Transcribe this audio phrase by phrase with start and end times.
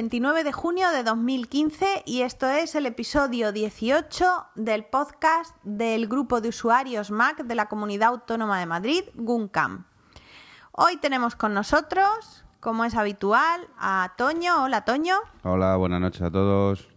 [0.00, 5.54] Hoy es 29 de junio de 2015 y esto es el episodio 18 del podcast
[5.62, 9.84] del grupo de usuarios Mac de la Comunidad Autónoma de Madrid, GUNCAM.
[10.72, 14.64] Hoy tenemos con nosotros, como es habitual, a Toño.
[14.64, 15.16] Hola, Toño.
[15.42, 16.88] Hola, buenas noches a todos.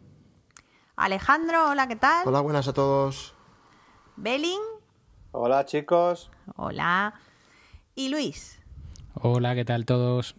[0.96, 2.26] Alejandro, hola, ¿qué tal?
[2.26, 3.36] Hola, buenas a todos.
[4.16, 4.62] Belin.
[5.34, 6.32] Hola, chicos.
[6.56, 7.16] Hola.
[7.96, 8.62] Y Luis.
[9.16, 10.38] Hola, ¿qué tal todos?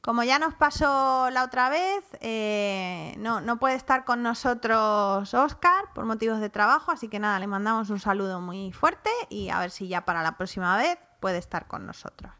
[0.00, 6.06] Como ya nos pasó la otra vez, eh, no, puede estar con nosotros Oscar por
[6.06, 9.70] motivos de trabajo, así que nada, le mandamos un saludo muy fuerte y a ver
[9.70, 12.32] si ya para la próxima vez puede estar con nosotros.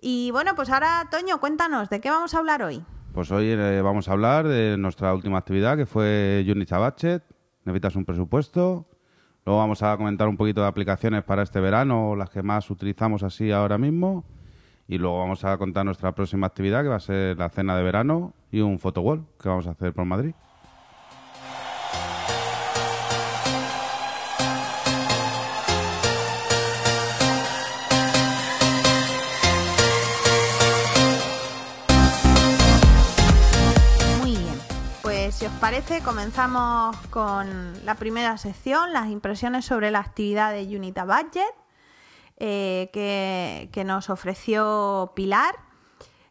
[0.00, 2.84] Y bueno, pues ahora, Toño, cuéntanos, ¿de qué vamos a hablar hoy?
[3.14, 7.22] Pues hoy eh, vamos a hablar de nuestra última actividad que fue Unity Budget.
[7.64, 8.88] Necesitas un presupuesto.
[9.44, 13.22] Luego vamos a comentar un poquito de aplicaciones para este verano, las que más utilizamos
[13.22, 14.24] así ahora mismo.
[14.88, 17.82] Y luego vamos a contar nuestra próxima actividad, que va a ser la cena de
[17.82, 20.32] verano y un photowall que vamos a hacer por Madrid.
[34.22, 34.54] Bien,
[35.02, 40.76] pues si os parece comenzamos con la primera sección, las impresiones sobre la actividad de
[40.76, 41.65] Unita Budget
[42.38, 45.54] eh, que, que nos ofreció Pilar,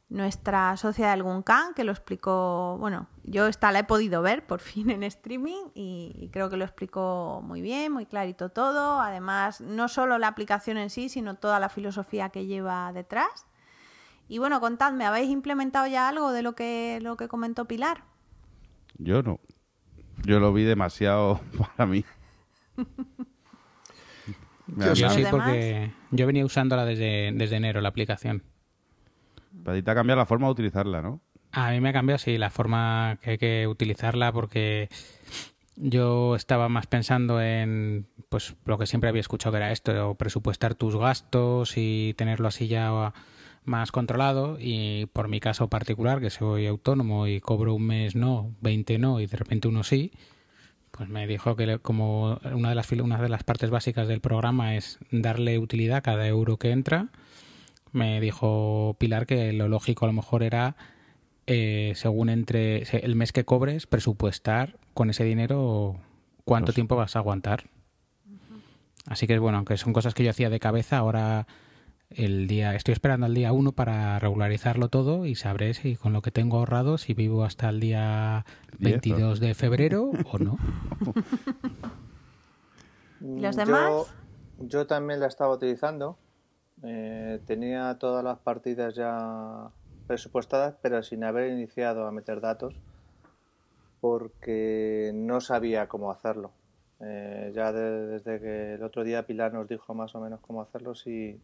[0.09, 4.59] nuestra socia del Guncan, que lo explicó, bueno, yo esta la he podido ver por
[4.59, 9.01] fin en streaming y, y creo que lo explicó muy bien, muy clarito todo.
[9.01, 13.47] Además, no solo la aplicación en sí, sino toda la filosofía que lleva detrás.
[14.27, 18.03] Y bueno, contadme, ¿habéis implementado ya algo de lo que, lo que comentó Pilar?
[18.97, 19.39] Yo no.
[20.23, 21.41] Yo lo vi demasiado
[21.75, 22.05] para mí.
[24.67, 25.31] Yo ha- Yo ¿Los sí, demás?
[25.31, 28.43] porque yo venía usándola desde, desde enero, la aplicación.
[29.63, 31.21] Para ti te ha cambiado la forma de utilizarla, ¿no?
[31.51, 34.89] A mí me ha cambiado, sí, la forma que hay que utilizarla porque
[35.77, 40.75] yo estaba más pensando en pues lo que siempre había escuchado que era esto, presupuestar
[40.75, 43.13] tus gastos y tenerlo así ya
[43.63, 48.53] más controlado y por mi caso particular, que soy autónomo y cobro un mes no,
[48.61, 50.11] 20 no y de repente uno sí,
[50.95, 54.75] pues me dijo que como una de las una de las partes básicas del programa
[54.75, 57.07] es darle utilidad a cada euro que entra,
[57.91, 60.75] me dijo Pilar que lo lógico a lo mejor era
[61.47, 65.99] eh, según entre el mes que cobres presupuestar con ese dinero
[66.43, 67.65] cuánto Pues- tiempo vas a aguantar.
[69.07, 71.45] Así que bueno, aunque son cosas que yo hacía de cabeza, ahora
[72.09, 76.21] el día estoy esperando al día 1 para regularizarlo todo y sabré si con lo
[76.21, 78.45] que tengo ahorrado si vivo hasta el día
[78.77, 80.57] Diez, 22 de febrero o no.
[83.21, 84.13] ¿Y los Yo- demás?
[84.59, 86.17] Yo, también la estaba utilizando.
[86.83, 89.69] Eh, tenía todas las partidas ya
[90.07, 92.75] presupuestadas, pero sin haber iniciado a meter datos,
[93.99, 96.51] porque no sabía cómo hacerlo.
[97.01, 100.61] Eh, ya de- desde que el otro día Pilar nos dijo más o menos cómo
[100.61, 101.39] hacerlo, sí,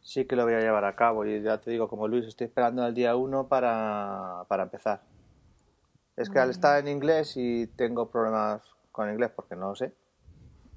[0.00, 1.24] sí que lo voy a llevar a cabo.
[1.24, 5.02] Y ya te digo, como Luis, estoy esperando al día 1 para, para empezar.
[6.16, 9.92] Es que al estar en inglés y tengo problemas con inglés porque no lo sé,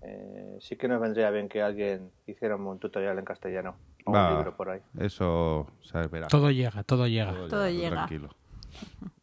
[0.04, 4.30] eh, sí que nos vendría bien que alguien hiciera un tutorial en castellano o Va,
[4.30, 4.82] un libro por ahí.
[5.00, 6.28] Eso se verá.
[6.28, 7.34] Todo llega, todo llega.
[7.48, 7.90] Todo llega.
[7.90, 8.30] Tranquilo.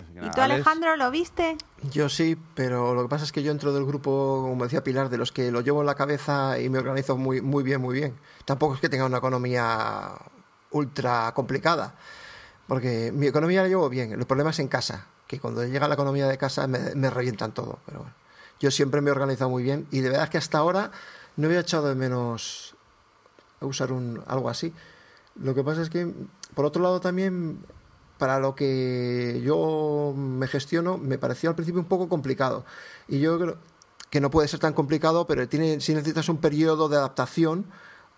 [0.00, 1.56] ¿Y tú, Alex, Alejandro, lo viste?
[1.90, 5.08] Yo sí, pero lo que pasa es que yo entro del grupo, como decía Pilar,
[5.08, 7.94] de los que lo llevo en la cabeza y me organizo muy, muy bien, muy
[7.94, 8.14] bien.
[8.44, 10.12] Tampoco es que tenga una economía
[10.70, 11.94] ultra complicada,
[12.66, 14.12] porque mi economía la llevo bien.
[14.12, 17.52] El problema es en casa, que cuando llega la economía de casa me, me revientan
[17.52, 17.78] todo.
[17.86, 18.14] Pero bueno,
[18.60, 20.90] yo siempre me he organizado muy bien y de verdad que hasta ahora
[21.36, 22.74] no había echado de menos
[23.60, 24.72] usar un, algo así.
[25.36, 26.12] Lo que pasa es que,
[26.54, 27.64] por otro lado, también
[28.22, 32.64] para lo que yo me gestiono, me pareció al principio un poco complicado.
[33.08, 33.56] Y yo creo
[34.10, 37.66] que no puede ser tan complicado, pero tiene, si necesitas un periodo de adaptación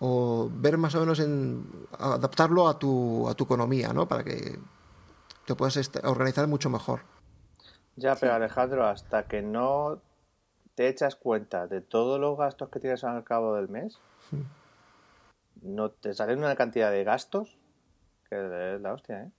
[0.00, 1.66] o ver más o menos en
[1.98, 4.06] adaptarlo a tu, a tu economía, ¿no?
[4.06, 4.58] Para que
[5.46, 7.00] te puedas organizar mucho mejor.
[7.96, 10.02] Ya, pero Alejandro, hasta que no
[10.74, 13.98] te echas cuenta de todos los gastos que tienes al cabo del mes,
[15.62, 17.56] no te salen una cantidad de gastos
[18.28, 19.30] que es la hostia, ¿eh?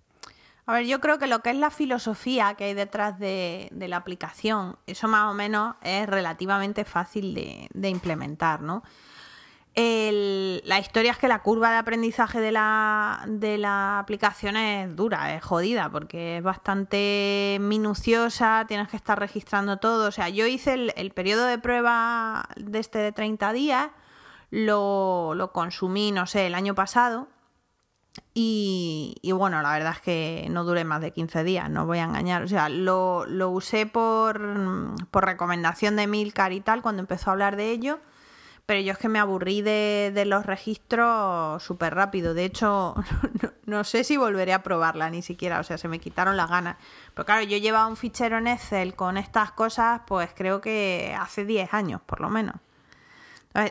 [0.68, 3.98] A ver, yo creo que lo que es la filosofía que hay detrás de, la
[3.98, 8.84] aplicación, eso más o menos es relativamente fácil de, de implementar, ¿no?
[9.76, 15.90] La historia es que la curva de aprendizaje de la, aplicación es dura, es jodida,
[15.90, 20.08] porque es bastante minuciosa, tienes que estar registrando todo.
[20.08, 23.90] O sea, yo hice el, periodo de prueba de este de 30 días,
[24.50, 27.28] lo consumí, no sé, el año pasado,
[28.38, 32.04] Y, bueno, la verdad es que no duré más de 15 días, no voy a
[32.04, 32.44] engañar.
[32.44, 34.42] O sea, lo, lo usé por,
[35.10, 38.00] por recomendación de Milcar y tal cuando empezó a hablar de ello
[38.66, 42.34] pero yo es que me aburrí de, de los registros súper rápido.
[42.34, 42.96] De hecho,
[43.42, 46.50] no, no, sé si volveré a probarla ni siquiera, o sea, se me quitaron las
[46.50, 46.78] ganas.
[47.14, 51.46] Pero claro, yo llevaba un fichero en Excel con estas cosas, pues creo que hace
[51.46, 52.56] 10 años, por lo menos.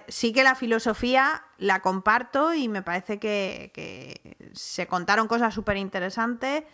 [0.09, 6.65] Sí que la filosofía la comparto y me parece que, se contaron cosas súper interesantes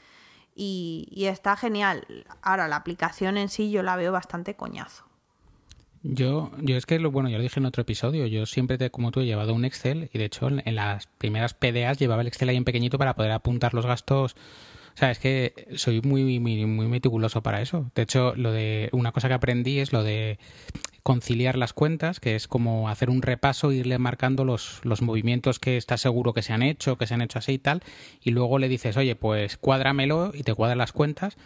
[0.55, 2.07] y, está genial.
[2.43, 5.05] Ahora, la aplicación en sí yo la veo bastante coñazo.
[6.03, 8.91] Yo, yo es que, lo, bueno, ya lo dije en otro episodio, yo siempre, te,
[8.91, 12.23] como tú, he llevado un Excel y de hecho en, en, las primeras PDAs llevaba
[12.23, 14.35] el Excel ahí en pequeñito para poder apuntar los gastos.
[14.95, 17.91] O sea, es que soy muy, muy, muy meticuloso para eso.
[17.95, 20.39] De hecho, lo de una cosa que aprendí es lo de
[21.03, 25.77] conciliar las cuentas, que es como hacer un repaso, irle marcando los, los movimientos que
[25.77, 27.83] estás seguro que se han hecho, que se han hecho así y tal,
[28.23, 31.37] y luego le dices, oye, pues cuádramelo y te cuadras las cuentas.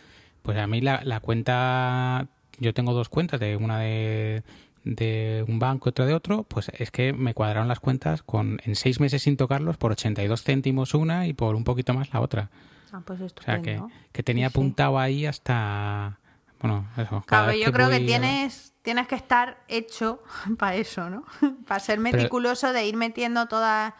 [0.42, 4.42] Pues a mí la, la cuenta yo tengo dos cuentas, de una de,
[4.84, 8.60] de un banco y otra de otro, pues es que me cuadraron las cuentas con
[8.64, 12.20] en seis meses sin tocarlos por 82 céntimos una y por un poquito más la
[12.20, 12.50] otra.
[12.94, 13.82] Ah, pues o sea, que,
[14.12, 16.20] que tenía apuntado ahí hasta...
[16.60, 17.24] Bueno, eso.
[17.26, 17.98] Claro, yo que creo voy...
[17.98, 20.22] que tienes, tienes que estar hecho
[20.58, 21.24] para eso, ¿no?
[21.66, 22.78] para ser meticuloso Pero...
[22.78, 23.94] de ir metiendo todas,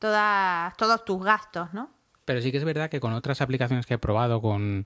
[0.00, 1.90] todas, todos tus gastos, ¿no?
[2.24, 4.84] Pero sí que es verdad que con otras aplicaciones que he probado, con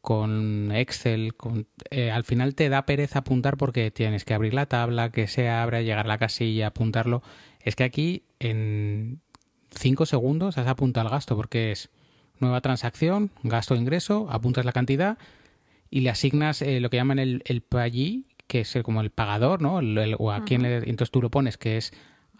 [0.00, 4.66] con Excel, con, eh, al final te da pereza apuntar porque tienes que abrir la
[4.66, 7.22] tabla, que se abra, llegar a la casilla, apuntarlo.
[7.60, 9.20] Es que aquí en
[9.70, 11.88] 5 segundos has apuntado el gasto porque es
[12.42, 15.16] nueva transacción, gasto ingreso, apuntas la cantidad
[15.90, 19.10] y le asignas eh, lo que llaman el, el payee, que es el, como el
[19.10, 19.78] pagador, ¿no?
[19.80, 20.44] El, el, o a uh -huh.
[20.44, 21.92] quién le, entonces tú lo pones que es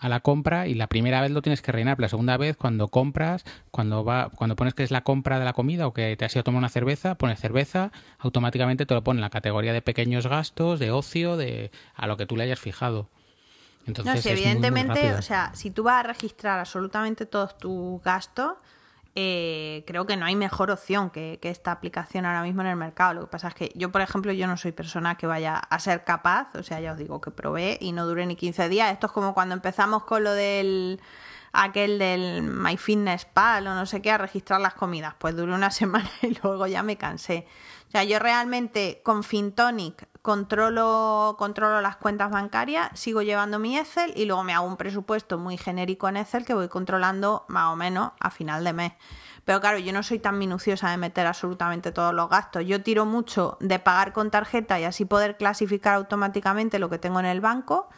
[0.02, 2.56] a la compra y la primera vez lo tienes que reinar, pero la segunda vez
[2.56, 6.16] cuando compras, cuando va, cuando pones que es la compra de la comida o que
[6.16, 9.30] te has ido a tomar una cerveza, pones cerveza, automáticamente te lo pone en la
[9.30, 13.08] categoría de pequeños gastos, de ocio, de a lo que tú le hayas fijado.
[13.86, 17.56] Entonces, no, si evidentemente, muy, muy o sea, si tú vas a registrar absolutamente todos
[17.58, 18.54] tus gastos,
[19.14, 23.14] eh, creo que no hay mejor opción que, esta aplicación ahora mismo en el mercado.
[23.14, 25.78] Lo que pasa es que yo, por ejemplo, yo no soy persona que vaya a
[25.78, 28.92] ser capaz, o sea, ya os digo que probé y no duré ni 15 días.
[28.92, 31.00] Esto es como cuando empezamos con lo del
[31.52, 35.14] aquel del MyFitnessPal o no sé qué a registrar las comidas.
[35.18, 37.46] Pues duré una semana y luego ya me cansé.
[37.92, 44.14] O sea, yo realmente con Fintonic controlo, controlo las cuentas bancarias, sigo llevando mi Excel
[44.16, 47.76] y luego me hago un presupuesto muy genérico en Excel que voy controlando más o
[47.76, 48.92] menos a final de mes.
[49.44, 52.64] Pero claro, yo no soy tan minuciosa de meter absolutamente todos los gastos.
[52.64, 57.20] Yo tiro mucho de pagar con tarjeta y así poder clasificar automáticamente lo que tengo
[57.20, 57.90] en el banco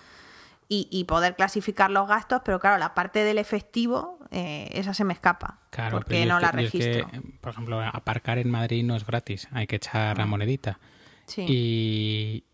[0.68, 5.04] y, y poder clasificar los gastos, pero claro, la parte del efectivo, eh, esa se
[5.04, 5.58] me escapa.
[5.70, 7.08] Claro, porque no que, la registro.
[7.08, 10.78] Que, por ejemplo, aparcar en Madrid no es gratis, hay que echar la monedita.
[11.26, 11.44] Sí.
[11.48, 12.44] Y,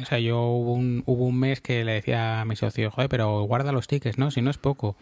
[0.00, 3.08] o sea, yo hubo un, hubo un mes que le decía a mi socio, joder,
[3.08, 4.30] pero guarda los tickets, ¿no?
[4.30, 4.96] Si no es poco.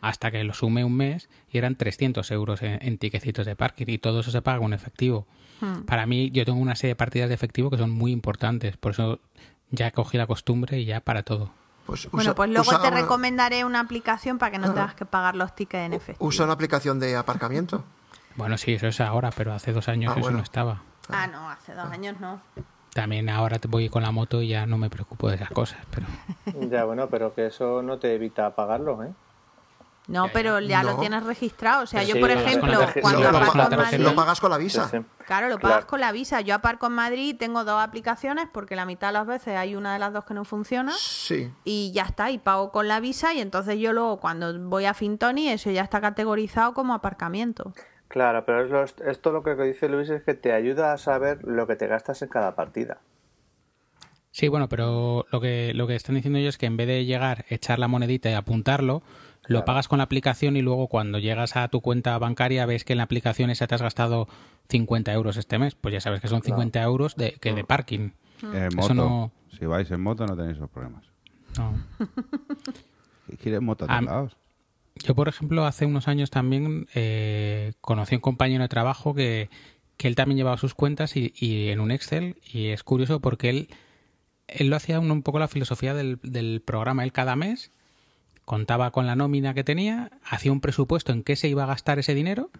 [0.00, 3.86] Hasta que lo sumé un mes y eran 300 euros en, en tickecitos de parking
[3.86, 5.28] y todo eso se paga con efectivo.
[5.60, 5.84] Hmm.
[5.84, 8.92] Para mí, yo tengo una serie de partidas de efectivo que son muy importantes, por
[8.92, 9.20] eso
[9.70, 11.52] ya cogí la costumbre y ya para todo.
[11.86, 12.90] Pues usa, bueno, pues luego te una...
[12.90, 14.74] recomendaré una aplicación para que no ah.
[14.74, 16.26] tengas que pagar los tickets en efectivo.
[16.26, 17.84] ¿Usa una aplicación de aparcamiento?
[18.36, 20.38] Bueno, sí, eso es ahora, pero hace dos años ah, eso bueno.
[20.38, 20.82] no estaba.
[21.08, 22.40] Ah, no, hace dos años no.
[22.94, 26.06] También ahora voy con la moto y ya no me preocupo de esas cosas, pero...
[26.70, 29.12] Ya, bueno, pero que eso no te evita pagarlo, ¿eh?
[30.08, 30.92] No, pero ya no.
[30.92, 31.84] lo tienes registrado.
[31.84, 33.98] O sea, yo, por ejemplo, cuando lo, aparco en Madrid...
[34.00, 34.88] Lo pagas con la visa.
[34.88, 35.04] Sí, sí.
[35.26, 35.86] Claro, lo pagas claro.
[35.86, 36.40] con la visa.
[36.40, 39.92] Yo aparco en Madrid tengo dos aplicaciones porque la mitad de las veces hay una
[39.92, 40.92] de las dos que no funciona.
[40.96, 41.52] Sí.
[41.64, 44.94] Y ya está, y pago con la visa y entonces yo luego cuando voy a
[44.94, 47.72] Fintoni eso ya está categorizado como aparcamiento.
[48.08, 51.44] Claro, pero es lo, esto lo que dice Luis es que te ayuda a saber
[51.44, 52.98] lo que te gastas en cada partida.
[54.32, 57.04] Sí, bueno, pero lo que, lo que están diciendo ellos es que en vez de
[57.04, 59.02] llegar, echar la monedita y apuntarlo,
[59.42, 59.64] lo claro.
[59.64, 62.98] pagas con la aplicación y luego cuando llegas a tu cuenta bancaria ves que en
[62.98, 64.28] la aplicación esa te has gastado
[64.68, 65.74] 50 euros este mes.
[65.74, 66.90] Pues ya sabes que son 50 claro.
[66.90, 68.10] euros de, que de parking.
[68.42, 68.94] En moto.
[68.94, 69.32] No...
[69.58, 71.04] Si vais en moto no tenéis esos problemas.
[71.58, 71.74] No.
[73.42, 74.28] ¿Quieres moto a,
[74.96, 79.50] Yo, por ejemplo, hace unos años también eh, conocí a un compañero de trabajo que,
[79.96, 83.50] que él también llevaba sus cuentas y, y, en un Excel y es curioso porque
[83.50, 83.68] él,
[84.48, 87.04] él lo hacía un, un poco la filosofía del, del programa.
[87.04, 87.72] Él cada mes
[88.44, 91.98] contaba con la nómina que tenía, hacía un presupuesto en qué se iba a gastar
[91.98, 92.50] ese dinero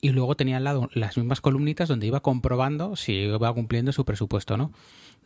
[0.00, 4.04] y luego tenía al lado las mismas columnitas donde iba comprobando si iba cumpliendo su
[4.04, 4.72] presupuesto, ¿no?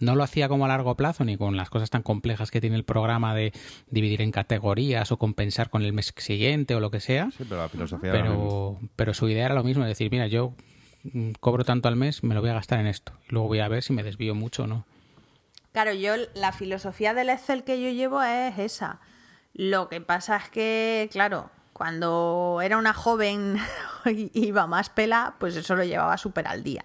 [0.00, 2.76] no lo hacía como a largo plazo ni con las cosas tan complejas que tiene
[2.76, 3.52] el programa de
[3.90, 7.30] dividir en categorías o compensar con el mes siguiente o lo que sea.
[7.36, 8.44] Sí, pero la filosofía era la misma.
[8.44, 10.54] Pero, pero su idea era lo mismo, es decir, mira, yo
[11.04, 13.12] mm, cobro tanto al mes, me lo voy a gastar en esto.
[13.28, 14.84] Y luego voy a ver si me desvío mucho o no.
[15.72, 19.00] Claro, yo la filosofía del Excel que yo llevo es esa.
[19.58, 23.56] Lo que pasa es que, claro, cuando era una joven
[24.06, 26.84] y iba más pela, pues eso lo llevaba súper al día.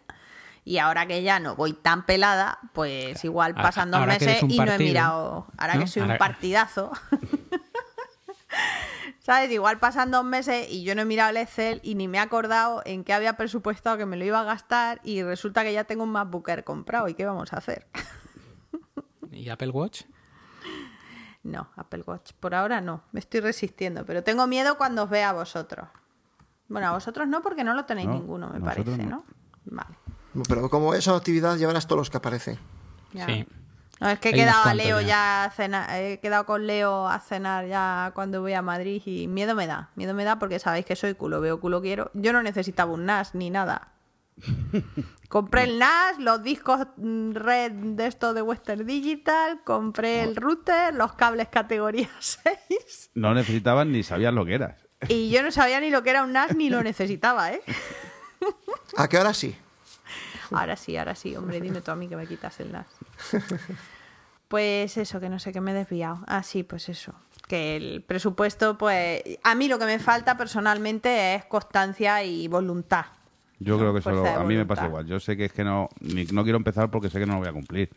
[0.66, 4.72] Y ahora que ya no voy tan pelada, pues igual pasan dos meses y no
[4.72, 5.46] he mirado.
[5.56, 5.82] Ahora ¿no?
[5.82, 6.92] que soy un partidazo.
[9.20, 9.52] ¿Sabes?
[9.52, 12.22] Igual pasan dos meses y yo no he mirado el Excel y ni me he
[12.22, 15.84] acordado en qué había presupuestado que me lo iba a gastar y resulta que ya
[15.84, 17.08] tengo un MacBook Air comprado.
[17.08, 17.86] ¿Y qué vamos a hacer?
[19.32, 20.06] ¿Y Apple Watch?
[21.44, 22.32] No, Apple Watch.
[22.40, 23.04] Por ahora no.
[23.12, 24.06] Me estoy resistiendo.
[24.06, 25.88] Pero tengo miedo cuando os vea a vosotros.
[26.70, 29.10] Bueno, a vosotros no, porque no lo tenéis No, ninguno, me parece, no.
[29.10, 29.24] ¿no?
[29.66, 29.96] Vale.
[30.48, 32.58] Pero como esa actividad llevarás todos los que aparecen.
[33.14, 33.26] ya.
[33.26, 33.46] Sí.
[34.00, 35.08] No, es que he Hay quedado a Leo ya.
[35.08, 39.28] ya a cenar, he quedado con Leo a cenar ya cuando voy a Madrid y
[39.28, 42.10] miedo me da, miedo me da porque sabéis que soy culo, veo culo quiero.
[42.14, 43.90] Yo no necesitaba un NAS ni nada.
[45.30, 50.94] Compré el NAS, los discos mm, red de esto de Western Digital, compré el router,
[50.94, 54.76] los cables categoría 6 No necesitaban ni sabías lo que eras.
[55.08, 57.62] y yo no sabía ni lo que era un NAS ni lo necesitaba, ¿eh?
[58.98, 59.56] ¿A qué hora sí?
[60.52, 62.86] Ahora sí, ahora sí, hombre, dime tú a mí que me quitas el NAS.
[64.48, 66.20] Pues eso, que no sé, que me he desviado.
[66.28, 67.16] Ah, sí, pues eso.
[67.48, 73.06] Que el presupuesto, pues a mí lo que me falta personalmente es constancia y voluntad.
[73.64, 75.06] Yo creo que solo a mí me pasa igual.
[75.06, 77.40] Yo sé que es que no ni- no quiero empezar porque sé que no lo
[77.40, 77.90] voy a cumplir.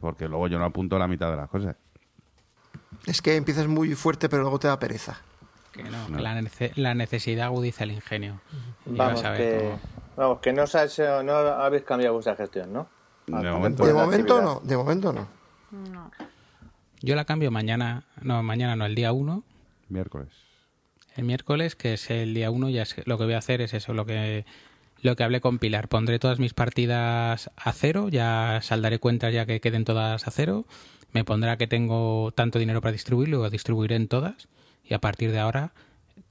[0.00, 1.76] Porque luego yo no apunto la mitad de las cosas.
[3.06, 5.20] Es que empiezas muy fuerte, pero luego te da pereza.
[5.72, 8.40] Que no, que la, nece- la necesidad agudiza el ingenio.
[8.86, 9.80] Vamos, vas a ver que, cómo-
[10.16, 12.88] vamos, que no, hecho- no habéis cambiado vuestra gestión, ¿no?
[13.26, 15.28] De momento contemplar De momento no, de momento no.
[17.02, 19.42] Yo la cambio mañana, no, mañana no, el día 1.
[19.88, 20.28] Miércoles.
[21.20, 23.74] El miércoles, que es el día 1, ya es- lo que voy a hacer es
[23.74, 24.46] eso, lo que
[25.02, 25.88] lo que hablé con Pilar.
[25.88, 30.64] Pondré todas mis partidas a cero, ya saldaré cuentas ya que queden todas a cero.
[31.12, 34.48] Me pondrá que tengo tanto dinero para distribuir, luego distribuiré en todas.
[34.82, 35.72] Y a partir de ahora,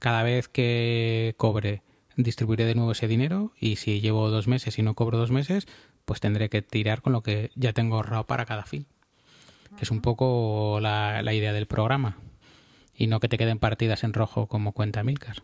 [0.00, 1.82] cada vez que cobre,
[2.16, 3.52] distribuiré de nuevo ese dinero.
[3.60, 5.68] Y si llevo dos meses y no cobro dos meses,
[6.04, 8.86] pues tendré que tirar con lo que ya tengo ahorrado para cada fin.
[9.76, 12.16] Que es un poco la, la idea del programa.
[13.00, 15.36] Y no que te queden partidas en rojo como cuenta Milcar.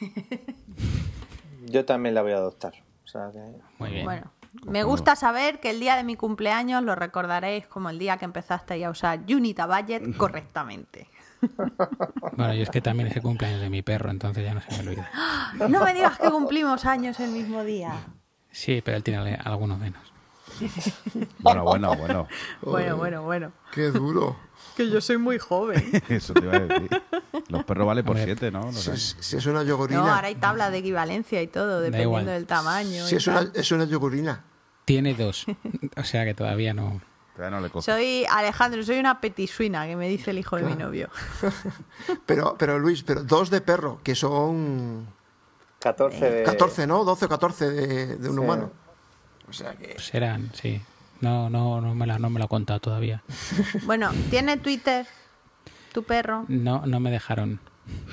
[1.66, 2.74] Yo también la voy a adoptar.
[3.04, 3.40] O sea que...
[3.80, 4.04] Muy bien.
[4.04, 4.30] Bueno,
[4.66, 8.24] me gusta saber que el día de mi cumpleaños lo recordaréis como el día que
[8.24, 11.08] empezasteis a usar Unita Budget correctamente.
[12.36, 14.70] Bueno, yo es que también es el cumpleaños de mi perro, entonces ya no se
[14.80, 15.10] me olvida.
[15.68, 17.94] No me digas que cumplimos años el mismo día.
[18.52, 20.09] Sí, pero él tiene ale- alguno menos.
[21.40, 22.28] Bueno, bueno, bueno.
[22.62, 23.52] Bueno, bueno, bueno.
[23.72, 24.36] Qué duro.
[24.76, 25.82] Que yo soy muy joven.
[26.08, 27.02] Eso te iba a decir.
[27.48, 28.24] Los perros valen por Hombre.
[28.24, 28.64] siete, ¿no?
[28.66, 30.00] No Si es, si es una yogurina.
[30.00, 33.06] No, ahora hay tablas de equivalencia y todo, dependiendo del tamaño.
[33.06, 33.52] Si es una, tal.
[33.54, 34.44] es una yogurina.
[34.84, 35.46] Tiene dos.
[35.96, 37.00] O sea que todavía no.
[37.36, 37.82] Todavía no le cojo.
[37.82, 41.08] Soy Alejandro, soy una petisuina, que me dice el hijo de mi novio.
[42.26, 45.06] Pero, pero Luis, pero dos de perro, que son
[45.80, 46.42] 14 de...
[46.42, 47.04] 14, ¿no?
[47.04, 48.40] 12 o 14 de, de un Sí.
[48.40, 48.70] humano.
[49.50, 49.88] O sea que.
[49.94, 50.12] Pues
[50.54, 50.80] sí.
[51.20, 53.22] No, no, no me la, no me lo ha contado todavía.
[53.84, 55.06] Bueno, ¿tiene Twitter
[55.92, 56.46] tu perro?
[56.48, 57.60] No, no me dejaron.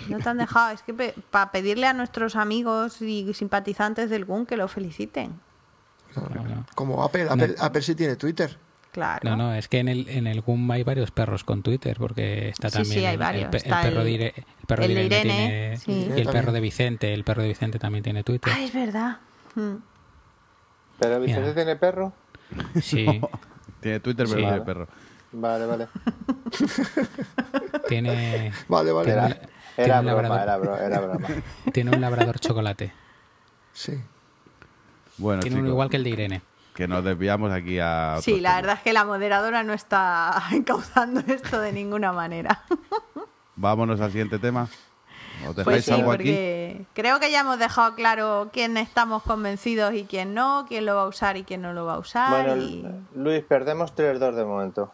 [0.10, 0.72] No te han dejado.
[0.74, 0.94] Es que
[1.30, 5.40] para pedirle a nuestros amigos y simpatizantes del GUN que lo feliciten.
[6.16, 6.66] No, no.
[6.74, 8.58] Como Apple, Apple, Apple sí tiene Twitter.
[8.92, 9.30] Claro.
[9.30, 12.50] No, no, es que en el, en el GUM hay varios perros con Twitter, porque
[12.50, 13.44] está Sí, también sí, hay el, varios.
[13.44, 15.78] el pe- el Está perro el- de Ire- el perro el de de Irene Irene,
[15.78, 16.12] tiene- sí.
[16.18, 18.52] y el perro de Vicente, el perro de Vicente también tiene Twitter.
[18.56, 19.18] Ah, es verdad.
[19.54, 19.76] Mm.
[21.00, 21.56] ¿Pero Vicente Mira.
[21.56, 22.14] tiene perro?
[22.82, 23.22] Sí,
[23.82, 24.44] Tiene Twitter, pero Sí.
[24.46, 24.88] no tiene perro.
[25.34, 25.88] Vale, vale.
[27.88, 29.06] tiene, Vale, vale.
[29.14, 29.40] Tiene
[29.78, 30.40] Era, broma, labrador.
[30.40, 31.28] era broma, era broma.
[31.74, 32.94] tiene un labrador chocolate.
[33.74, 33.94] Sí.
[35.18, 36.42] Bueno, tiene uno igual que el de Irene.
[36.74, 38.18] que nos desviamos aquí a.
[38.22, 38.56] Sí, la temas.
[38.62, 42.64] verdad es que la moderadora no está encauzando esto de ninguna manera.
[43.56, 44.68] Vámonos al siguiente tema.
[45.48, 46.24] ¿Os dejáis Pues sí, algo aquí?
[46.24, 50.96] porque creo que ya hemos dejado claro quién estamos convencidos y quién no, quién lo
[50.96, 52.30] va a usar y quién no lo va a usar.
[52.46, 54.92] Bueno, y- Luis, perdemos 3-2 de momento.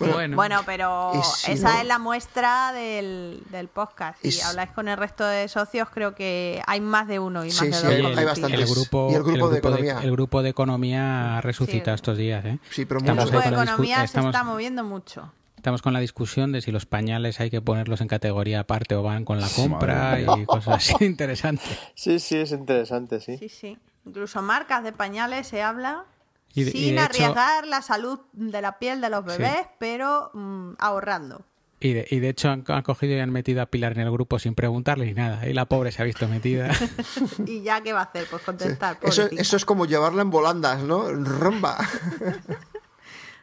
[0.00, 4.24] Bueno, Bueno, pero si esa no- es la muestra del, del podcast.
[4.24, 7.48] Y Si habláis con el resto de socios, creo que hay más de uno y
[7.48, 7.84] más Sí, de sí, dos.
[7.84, 8.40] hay- Oye, hay el, conocidos.
[8.40, 8.60] bastantes.
[8.70, 9.98] el grupo, Y el grupo de de, economía.
[10.02, 12.00] el grupo de economía ha resucitado Sí.
[12.00, 12.44] estos días.
[12.44, 12.58] ¿eh?
[12.70, 15.30] Sí, pero El grupo de economía se estamos- está moviendo mucho.
[15.64, 19.02] Estamos con la discusión de si los pañales hay que ponerlos en categoría aparte o
[19.02, 20.26] van con la compra mía.
[20.42, 21.78] y cosas así interesantes.
[21.94, 23.38] Sí, sí, es interesante, sí.
[23.38, 23.78] Sí, sí.
[24.04, 26.04] Incluso marcas de pañales se habla.
[26.52, 30.30] Y de- y Sin hecho- arriesgar la salud de la piel de los bebés, pero
[30.34, 31.46] mm, ahorrando.
[31.80, 34.10] Y de, y de hecho han, han cogido y han metido a Pilar en el
[34.10, 35.48] grupo sin preguntarle ni nada.
[35.48, 36.72] Y la pobre se ha visto metida.
[37.46, 38.26] ¿Y ya qué va a hacer?
[38.30, 38.98] Pues contestar.
[39.00, 39.40] Eso, pobrecita.
[39.40, 41.10] eso es como llevarla en volandas, ¿no?
[41.10, 41.78] Rumba.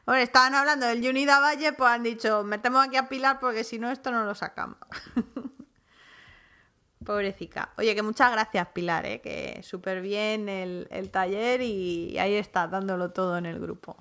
[0.05, 3.77] Hombre, estaban hablando del Unida Valle, pues han dicho, metemos aquí a Pilar porque si
[3.79, 4.77] no, esto no lo sacamos.
[7.05, 7.69] Pobrecita.
[7.77, 9.21] Oye, que muchas gracias, Pilar, ¿eh?
[9.21, 13.97] que súper bien el, el taller y ahí está, dándolo todo en el grupo.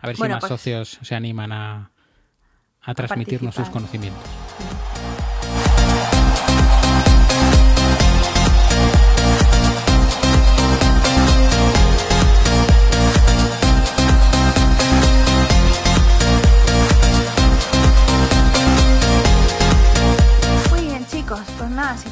[0.00, 1.90] A ver Bueno, si más pues- socios se animan a,
[2.82, 4.22] a transmitirnos sus conocimientos.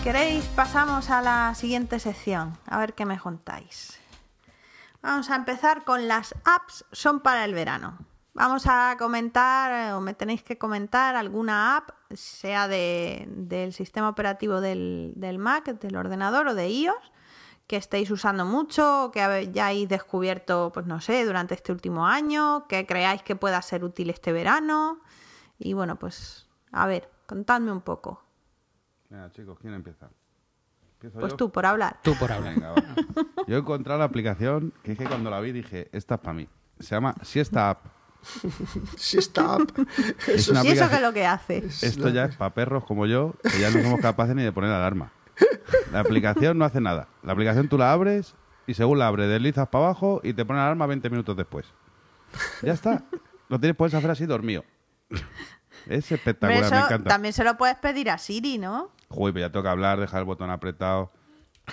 [0.02, 3.98] Queréis pasamos a la siguiente sección, a ver qué me contáis.
[5.02, 7.98] Vamos a empezar con las apps son para el verano.
[8.34, 14.08] Vamos a comentar, eh, o me tenéis que comentar alguna app, sea de- del sistema
[14.08, 17.12] operativo del, Mac, del ordenador o de iOS,
[17.66, 22.86] que estéis usando mucho, que hayáis descubierto, pues no sé, durante este último año, que
[22.86, 25.00] creáis que pueda ser útil este verano.
[25.58, 28.22] Y bueno, pues a ver, contadme un poco.
[29.12, 30.08] Venga, chicos, ¿quién empieza?
[30.94, 31.36] ¿Empiezo Pues yo?
[31.36, 31.98] tú, por hablar.
[32.02, 32.54] Tú por hablar.
[32.54, 32.82] Venga, va.
[33.46, 36.32] Yo he encontrado la aplicación que es que cuando la vi dije, esta es para
[36.32, 36.48] mí.
[36.80, 37.84] Se llama Siesta App.
[38.96, 39.86] Si está up.
[40.28, 41.58] Es Eso una ¿Y eso qué es lo que hace?
[41.58, 44.70] Esto ya es para perros como yo, que ya no somos capaces ni de poner
[44.70, 45.12] alarma.
[45.92, 47.08] La aplicación no hace nada.
[47.22, 48.34] La aplicación tú la abres
[48.66, 51.66] y según la abres deslizas para abajo y te pone alarma 20 minutos después.
[52.62, 53.02] Ya está.
[53.48, 54.64] Lo tienes, puedes hacer así dormido.
[55.86, 57.10] Es espectacular, eso me encanta.
[57.10, 58.90] también se lo puedes pedir a Siri, ¿no?
[59.12, 61.12] Joder, pues ya tengo que hablar, dejar el botón apretado.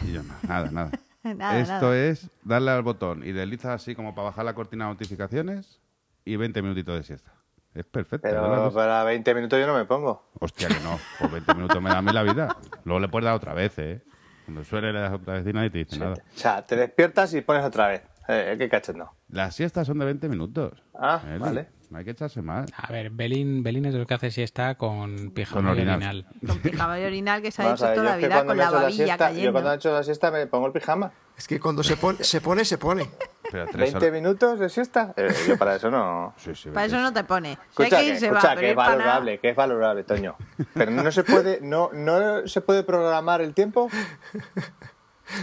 [0.02, 0.91] Y yo, nada, nada.
[1.23, 1.97] Nada, Esto nada.
[1.97, 5.82] es darle al botón y deslizas así como para bajar la cortina de notificaciones
[6.23, 7.34] y 20 minutitos de siesta.
[7.73, 8.28] Es perfecto.
[8.28, 10.32] Pero para 20 minutos yo no me pongo.
[10.39, 10.97] Hostia, que no.
[11.19, 12.58] Por 20 minutos me da a mí la vida.
[12.84, 14.02] Luego le puedes dar otra vez, ¿eh?
[14.45, 16.13] Cuando suele le das otra vez y nadie te dice nada.
[16.13, 18.02] O sea, te despiertas y pones otra vez.
[18.28, 19.12] Eh, qué cachendo.
[19.28, 20.82] Las siestas son de 20 minutos.
[20.95, 21.69] Ah, Eli, vale.
[21.89, 22.69] No hay que echarse más.
[22.78, 26.28] A ver, Belín, Belín es el que hace siesta con pijama Con y orinal.
[26.45, 28.69] Con pijama y orinal que se ha Vamos hecho toda yo la vida con la
[28.69, 29.52] babilla siesta, yo cayendo.
[29.54, 31.12] cuando he hecho la siesta me pongo el pijama.
[31.36, 33.10] Es que cuando se pone, se pone, se pone.
[33.52, 34.12] Pero tres 20 horas.
[34.12, 35.13] minutos de siesta.
[35.17, 36.36] Eh, yo para eso no.
[36.38, 36.95] Sí, sí, Para 20.
[36.95, 37.58] eso no te pone.
[37.75, 38.89] Si hay Escucha, que que, se escucha, que es nada.
[38.89, 40.36] valorable, que es valorable, Toño.
[40.75, 43.89] Pero no se puede, no, no se puede programar el tiempo.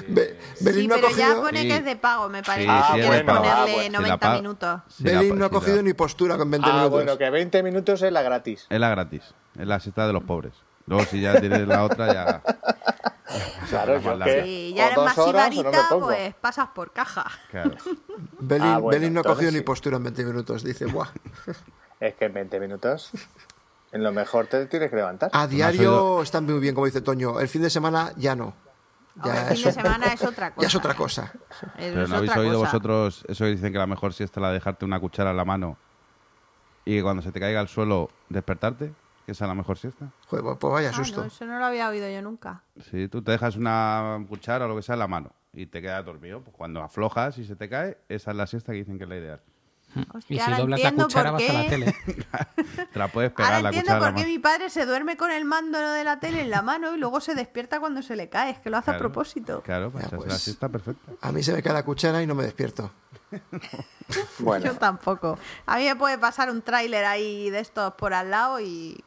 [0.08, 1.68] Be- Belín Sí, no ha pero ya cogido, pone Sí.
[1.68, 2.64] que es de pago, me parece.
[2.66, 3.38] Sí, Ah, sí, de pago.
[3.42, 3.82] ponerle Ah, bueno.
[3.84, 4.80] Si la 90 pa- minutos.
[4.88, 6.90] si Belín pa- no ha si la- cogido ni postura con 20 Ah, minutos.
[6.92, 8.66] bueno, que 20 minutos es la gratis.
[8.68, 9.22] Es la gratis.
[9.58, 10.54] Es la siesta de los pobres.
[10.86, 12.42] Luego si ya tienes la otra ya...
[13.68, 16.06] Claro, más yo que Si o ya eres más no sibarita, pongo.
[16.06, 17.26] pues pasas por caja.
[17.50, 17.72] Claro.
[18.38, 19.64] Belín, Ah, bueno, Belín no ha cogido ni sí.
[19.64, 20.62] postura en 20 minutos.
[20.62, 21.08] Dice, buah.
[22.00, 23.10] Es que en 20 minutos,
[23.90, 25.30] en lo mejor te tienes que levantar.
[25.32, 25.80] A diario
[26.16, 27.40] oído- están muy bien, como dice Toño.
[27.40, 28.54] El fin de semana ya no.
[29.24, 30.62] Ya el fin de eso- semana es otra cosa.
[30.62, 31.32] Ya es otra cosa.
[31.76, 32.70] Pero es no habéis oído cosa.
[32.72, 35.36] vosotros eso que dicen que la mejor siesta es la de dejarte una cuchara en
[35.36, 35.76] la mano
[36.84, 38.92] y que cuando se te caiga al suelo despertarte,
[39.24, 40.10] que esa es la mejor siesta.
[40.28, 41.20] Joder, pues- pues vaya Ah, susto.
[41.22, 42.62] no, eso no lo había oído yo nunca.
[42.90, 45.80] Si tú te dejas una cuchara o lo que sea en la mano y te
[45.82, 48.98] quedas dormido, pues cuando aflojas y se te cae, esa es la siesta que dicen
[48.98, 49.40] que es la ideal.
[50.12, 51.94] Hostia, Y si doblas la entiendo cuchara por vas a la qué- tele.
[52.92, 55.30] Te la puedes pegar Ahora la entiendo cuchara por qué mi padre se duerme con
[55.30, 58.28] el mando de la tele en la mano y luego se despierta cuando se le
[58.28, 58.50] cae.
[58.52, 59.62] Es que lo hace a propósito.
[59.62, 60.38] Claro, pues Ya, es pues.
[60.38, 61.12] siesta perfecta.
[61.20, 62.90] A mí se me cae la cuchara y no me despierto.
[64.38, 65.38] Bueno, Yo tampoco.
[65.66, 69.02] A mí me puede pasar un tráiler ahí de estos por al lado y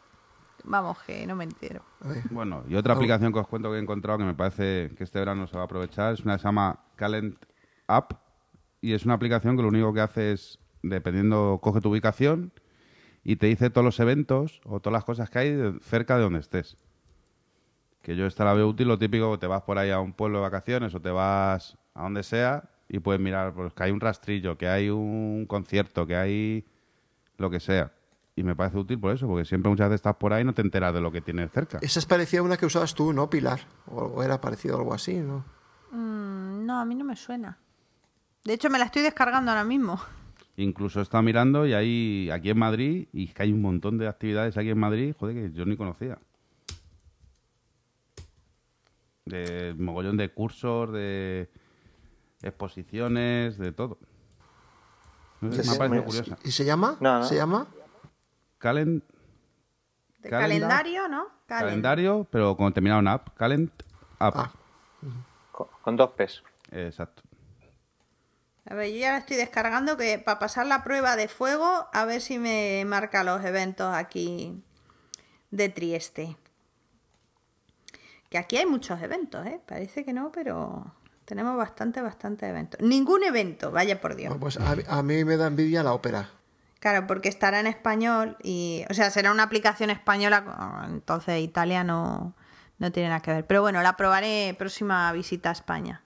[0.65, 1.81] vamos, que no me entero.
[2.29, 2.97] Bueno, y otra Oh.
[2.97, 5.61] aplicación que os cuento que he encontrado que me parece que este verano se va
[5.61, 7.37] a aprovechar es una que se llama Calend
[7.87, 8.13] App
[8.81, 12.51] y es una aplicación que lo único que hace es, dependiendo, coge tu ubicación
[13.23, 16.39] y te dice todos los eventos o todas las cosas que hay cerca de donde
[16.39, 16.77] estés.
[18.01, 20.39] Que yo esta la veo útil, lo típico, te vas por ahí a un pueblo
[20.39, 23.99] de vacaciones o te vas a donde sea y puedes mirar pues, que hay un
[23.99, 26.65] rastrillo, que hay un concierto, que hay
[27.37, 27.91] lo que sea.
[28.35, 30.53] Y me parece útil por eso, porque siempre muchas veces estás por ahí y no
[30.53, 31.79] te enteras de lo que tienes cerca.
[31.81, 33.59] Esa es parecida a una que usabas tú, ¿no, Pilar?
[33.87, 35.43] O o era parecido a algo así, ¿no?
[35.91, 37.57] Mm, no, a mí no me suena.
[38.45, 39.99] De hecho, me la estoy descargando ahora mismo.
[40.61, 43.97] Incluso he estado mirando y hay aquí en Madrid, y es que hay un montón
[43.97, 46.17] de actividades aquí en Madrid, joder, que yo ni conocía.
[49.25, 51.49] De mogollón de cursos, de
[52.41, 53.99] exposiciones, de todo.
[55.41, 56.37] No sé, me ha parecido curiosa.
[56.43, 56.97] ¿Y se llama?
[56.99, 57.25] No, no.
[57.25, 57.67] ¿Se llama?
[58.59, 59.01] Calen-
[60.19, 60.69] De Calendar.
[60.69, 61.27] calendario, ¿no?
[61.47, 63.29] Calen- calendario, pero con terminado en app.
[63.37, 63.71] Calend
[64.19, 64.35] app.
[64.35, 64.51] Ah.
[65.53, 66.43] con, con dos P's.
[66.71, 67.21] Exacto.
[68.69, 72.05] A ver, yo ya la estoy descargando que para pasar la prueba de fuego, a
[72.05, 74.63] ver si me marca los eventos aquí
[75.49, 76.37] de Trieste.
[78.29, 79.59] Que aquí hay muchos eventos, ¿eh?
[79.65, 80.93] Parece que no, pero
[81.25, 82.79] tenemos bastante, bastante eventos.
[82.79, 84.35] Ningún evento, vaya por Dios.
[84.39, 86.29] Pues a, a mí me da envidia la ópera.
[86.79, 92.35] Claro, porque estará en español y, o sea, será una aplicación española, entonces Italia no,
[92.77, 93.47] no tiene nada que ver.
[93.47, 96.03] Pero bueno, la probaré próxima visita a España.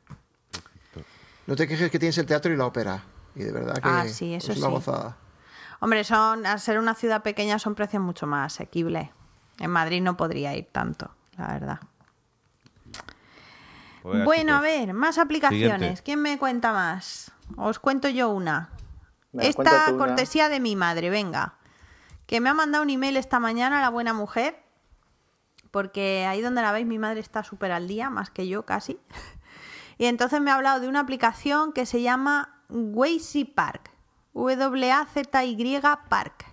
[1.48, 3.04] No te quejes que tienes el teatro y la ópera.
[3.36, 4.74] Y de verdad que Ah, sí, eso es una sí.
[4.74, 5.18] gozada.
[5.80, 9.10] Hombre, son, al ser una ciudad pequeña son precios mucho más asequibles.
[9.60, 11.80] En Madrid no podría ir tanto, la verdad.
[14.02, 15.72] Pues bueno, a ver, más aplicaciones.
[15.80, 16.04] Siguiente.
[16.04, 17.32] ¿Quién me cuenta más?
[17.56, 18.70] Os cuento yo una.
[19.34, 19.98] Esta una.
[19.98, 21.56] cortesía de mi madre, venga.
[22.26, 24.62] Que me ha mandado un email esta mañana la buena mujer.
[25.72, 29.00] Porque ahí donde la veis, mi madre está súper al día, más que yo casi.
[29.98, 33.92] Y entonces me ha hablado de una aplicación que se llama Wazy Park.
[34.34, 36.46] W-A-Z-Y Park.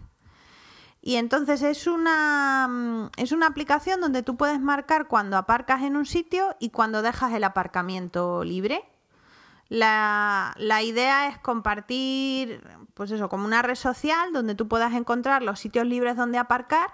[1.02, 5.96] Y entonces es una, mm, es una aplicación donde tú puedes marcar cuando aparcas en
[5.96, 8.84] un sitio y cuando dejas el aparcamiento libre.
[9.68, 12.60] La, la idea es compartir,
[12.94, 16.90] pues eso, como una red social donde tú puedas encontrar los sitios libres donde aparcar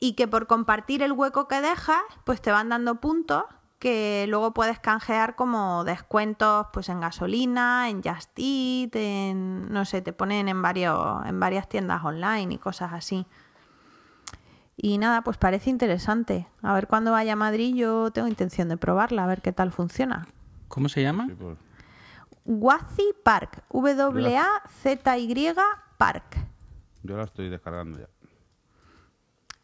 [0.00, 3.44] y que por compartir el hueco que dejas, pues te van dando puntos
[3.78, 10.02] que luego puedes canjear como descuentos pues en gasolina, en Just Eat, en no sé,
[10.02, 13.26] te ponen en varios en varias tiendas online y cosas así.
[14.76, 16.46] Y nada, pues parece interesante.
[16.62, 19.72] A ver cuando vaya a Madrid yo tengo intención de probarla, a ver qué tal
[19.72, 20.28] funciona.
[20.68, 21.28] ¿Cómo se llama?
[22.44, 25.54] Wazi Park, W A Z Y
[25.96, 26.36] Park.
[27.02, 28.08] yo la estoy descargando ya.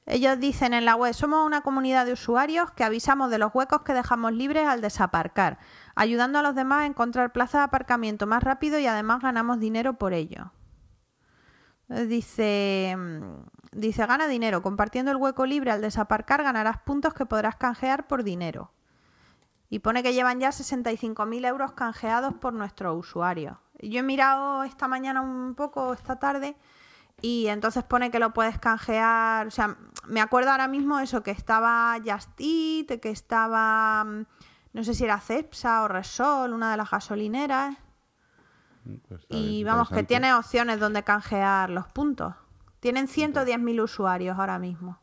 [0.06, 3.82] Ellos dicen en la web, somos una comunidad de usuarios que avisamos de los huecos
[3.82, 5.58] que dejamos libres al desaparcar,
[5.94, 9.94] ayudando a los demás a encontrar plazas de aparcamiento más rápido y además ganamos dinero
[9.94, 10.52] por ello.
[11.88, 14.62] Dice, mm, dice, gana dinero.
[14.62, 18.72] Compartiendo el hueco libre al desaparcar ganarás puntos que podrás canjear por dinero.
[19.68, 23.58] Y pone que llevan ya 65.000 euros canjeados por nuestros usuarios.
[23.80, 26.56] Yo he mirado esta mañana un poco, esta tarde,
[27.24, 29.46] y entonces pone que lo puedes canjear.
[29.46, 34.04] O sea, me acuerdo ahora mismo eso, que estaba Just Eat, que estaba.
[34.04, 34.26] mm,
[34.74, 37.78] No sé si era Cepsa o Resol, una de las gasolineras.
[39.08, 42.34] Pues está Y vamos, que tiene opciones donde canjear los puntos.
[42.80, 44.98] Tienen 110.000 usuarios ahora mismo.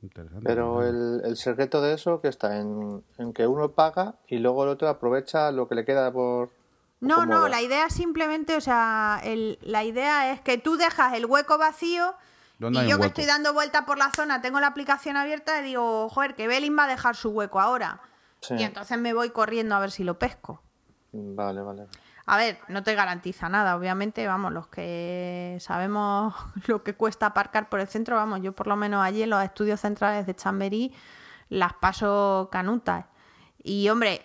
[0.00, 4.62] Interesante, Pero el secreto de eso que está en, en que uno paga y luego
[4.62, 6.50] el otro aprovecha lo que le queda por...
[7.00, 7.48] No, no, va.
[7.48, 12.14] la idea simplemente, o sea, el- la idea es que tú dejas el hueco vacío
[12.58, 15.16] ¿Dónde y hay yo un que estoy dando vuelta por la zona, tengo la aplicación
[15.16, 18.00] abierta y digo, joder, que Belin va a dejar su hueco ahora.
[18.40, 18.54] Sí.
[18.58, 20.60] Y entonces me voy corriendo a ver si lo pesco.
[21.12, 21.86] Vale, vale.
[22.26, 26.34] A ver, no te garantiza nada, obviamente, vamos, los que sabemos
[26.66, 29.42] lo que cuesta aparcar por el centro, vamos, yo por lo menos allí en los
[29.44, 30.92] estudios centrales de Chamberí
[31.48, 33.06] las paso canutas.
[33.62, 34.24] Y hombre,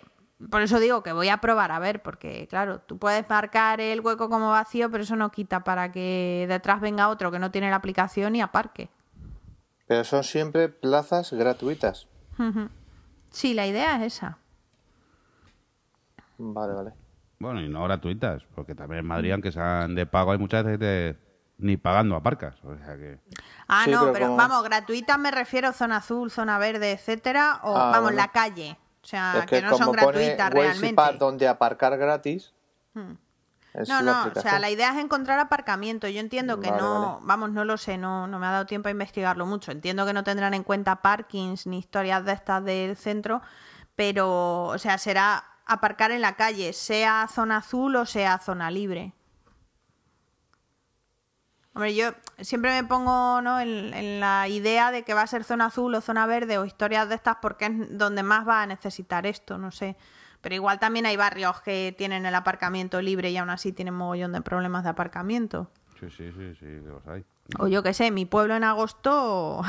[0.50, 4.00] por eso digo que voy a probar a ver, porque claro, tú puedes marcar el
[4.00, 7.70] hueco como vacío, pero eso no quita para que detrás venga otro que no tiene
[7.70, 8.88] la aplicación y aparque.
[9.86, 12.08] Pero son siempre plazas gratuitas.
[13.30, 14.38] Sí, la idea es esa.
[16.38, 16.92] Vale, vale.
[17.38, 20.78] Bueno, y no gratuitas, porque también en Madrid, aunque sean de pago, hay muchas veces
[20.78, 21.16] que
[21.58, 22.56] ni pagando aparcas.
[22.64, 23.18] O sea que.
[23.68, 27.60] Ah, Sí, no, pero pero como- vamos, gratuitas me refiero zona azul, zona verde, etcétera,
[27.62, 28.16] o Ah, vamos, bueno.
[28.16, 28.78] la calle.
[29.04, 30.94] O sea, es que, que, no son como pone gratuitas y realmente.
[30.94, 32.54] Pad donde aparcar gratis,
[33.74, 36.08] es No, no, o sea, la idea es encontrar aparcamiento.
[36.08, 37.26] Yo entiendo que Vale, no, vale.
[37.26, 39.72] vamos, no lo sé, no, no me ha dado tiempo a investigarlo mucho.
[39.72, 43.42] Entiendo que no tendrán en cuenta parkings ni historias de estas del centro,
[43.94, 49.12] pero, o sea, será aparcar en la calle, sea zona azul o sea zona libre.
[51.74, 52.10] Hombre, yo
[52.40, 53.60] siempre me pongo ¿no?
[53.60, 56.64] en, en la idea de que va a ser zona azul o zona verde o
[56.64, 59.96] historias de estas porque es donde más va a necesitar esto, no sé.
[60.40, 64.32] Pero igual también hay barrios que tienen el aparcamiento libre y aún así tienen mogollón
[64.32, 65.70] de problemas de aparcamiento.
[65.98, 67.24] Sí, sí, sí, sí, los hay.
[67.58, 69.62] O yo qué sé, mi pueblo en agosto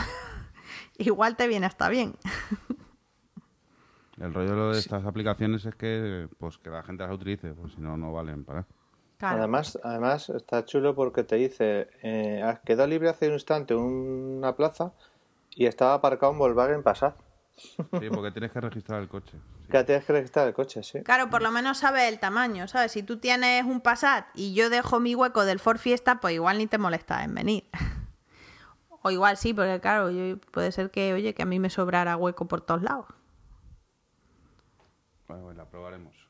[0.97, 2.15] igual te viene hasta bien.
[4.17, 7.53] El rollo de lo de estas aplicaciones es que pues que la gente las utilice,
[7.53, 8.65] pues si no, no valen para.
[9.17, 9.38] Claro.
[9.39, 14.56] Además, además está chulo porque te dice, eh, has quedado libre hace un instante una
[14.56, 14.91] plaza
[15.51, 17.15] y estaba aparcado un Volkswagen Passat.
[17.58, 19.32] Sí, porque tienes que registrar el coche.
[19.62, 19.71] Sí.
[19.71, 21.01] Que tienes que registrar el coche, sí.
[21.04, 22.91] Claro, por lo menos sabes el tamaño, ¿sabes?
[22.91, 26.58] Si tú tienes un Passat y yo dejo mi hueco del Ford Fiesta, pues igual
[26.58, 27.63] ni te molesta en venir.
[29.08, 32.17] O igual sí, porque claro, yo- puede ser que, oye, que a mí me sobrara
[32.17, 33.06] hueco por todos lados.
[35.28, 36.24] Bueno, pues la probaremos.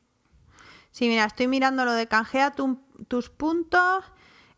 [0.96, 4.02] Sí, mira, estoy mirando lo de canjea tu- tus puntos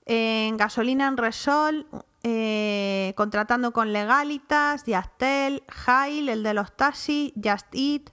[0.06, 1.88] en gasolina en Resol,
[2.22, 8.10] eh, contratando con Legalitas, Yastel, Jail, el de los taxis, Just Eat,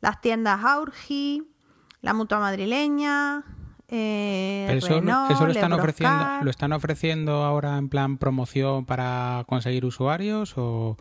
[0.00, 1.42] las tiendas Aurgi,
[2.00, 3.44] la mutua madrileña,
[3.88, 8.16] eh, Pero eso, lo- Renault, eso lo están ofreciendo, lo están ofreciendo ahora en plan
[8.16, 10.96] promoción para conseguir usuarios o,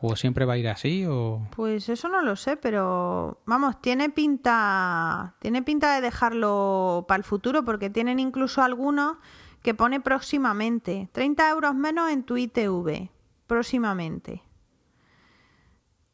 [0.00, 4.08] o siempre va a ir así o Pues eso no lo sé, pero vamos, tiene
[4.10, 9.18] pinta, tiene pinta de dejarlo para el futuro, porque tienen incluso algunos
[9.62, 13.10] que pone próximamente, 30 euros menos en tu ITV,
[13.46, 14.42] próximamente.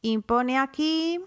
[0.03, 1.20] Y pone aquí,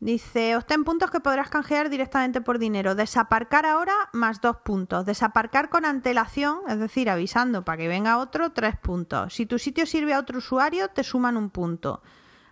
[0.00, 2.94] dice, obtén puntos que podrás canjear directamente por dinero.
[2.94, 5.04] Desaparcar ahora más dos puntos.
[5.04, 9.34] Desaparcar con antelación, es decir, avisando para que venga otro, tres puntos.
[9.34, 12.02] Si tu sitio sirve a otro usuario, te suman un punto.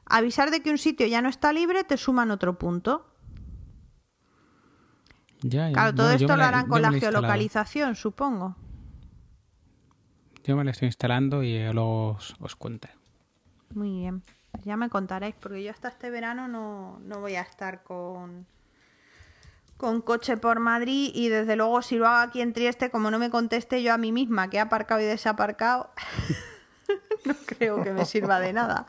[0.05, 3.07] Avisar de que un sitio ya no está libre, te suman otro punto.
[5.41, 5.73] ya, ya.
[5.73, 8.57] Claro, todo esto lo harán con la geolocalización, supongo.
[10.45, 12.89] Yo me la estoy instalando y luego os, os cuento.
[13.75, 14.23] Muy bien.
[14.65, 18.47] Ya me contaréis, porque yo hasta este verano no, no voy a estar con,
[19.77, 23.19] con coche por Madrid y desde luego si lo hago aquí en Trieste, como no
[23.19, 25.91] me conteste yo a mí misma que he aparcado y desaparcado,
[27.25, 28.87] no creo que me sirva de nada.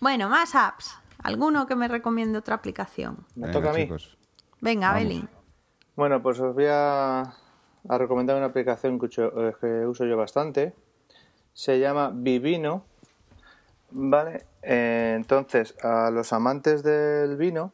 [0.00, 0.98] bueno, más apps.
[1.22, 3.24] ¿Alguno que me recomiende otra aplicación?
[3.36, 3.82] Me Venga, toca a mí.
[3.82, 4.16] chicos.
[4.60, 4.92] Venga.
[4.92, 5.28] Beli.
[5.94, 10.16] Bueno, pues os voy a, a recomendar una aplicación que uso, eh, que uso yo
[10.16, 10.74] bastante.
[11.54, 12.84] Se llama Vivino.
[13.94, 14.46] ¿Vale?
[14.62, 17.72] Eh, entonces, a los amantes del vino,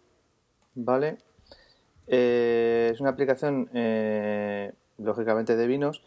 [0.74, 1.18] ¿vale?
[2.06, 6.02] Eh, es una aplicación, eh, lógicamente, de vinos,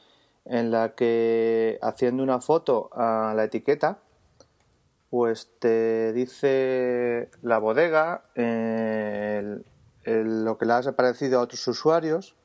[0.45, 3.99] en la que haciendo una foto a la etiqueta,
[5.11, 12.35] pues te dice la bodega, lo que le ha parecido a otros usuarios,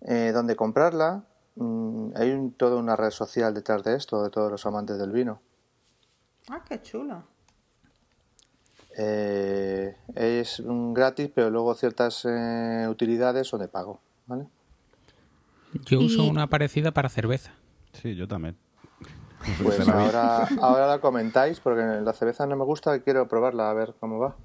[0.00, 1.24] dónde comprarla.
[1.56, 5.12] Mm, hay un- toda una red social detrás de esto, de todos los amantes del
[5.12, 5.40] vino.
[6.50, 7.22] Ah, qué chulo.
[8.96, 14.00] Eh, es gratis, pero luego ciertas eh, utilidades son de pago.
[14.26, 14.46] ¿vale?
[15.86, 17.52] Yo uso Y- una parecida para cerveza.
[17.92, 18.56] Sí, yo también.
[19.62, 23.74] Pues ahora, ahora la comentáis, porque la cerveza no me gusta y quiero probarla a
[23.74, 24.36] ver cómo va.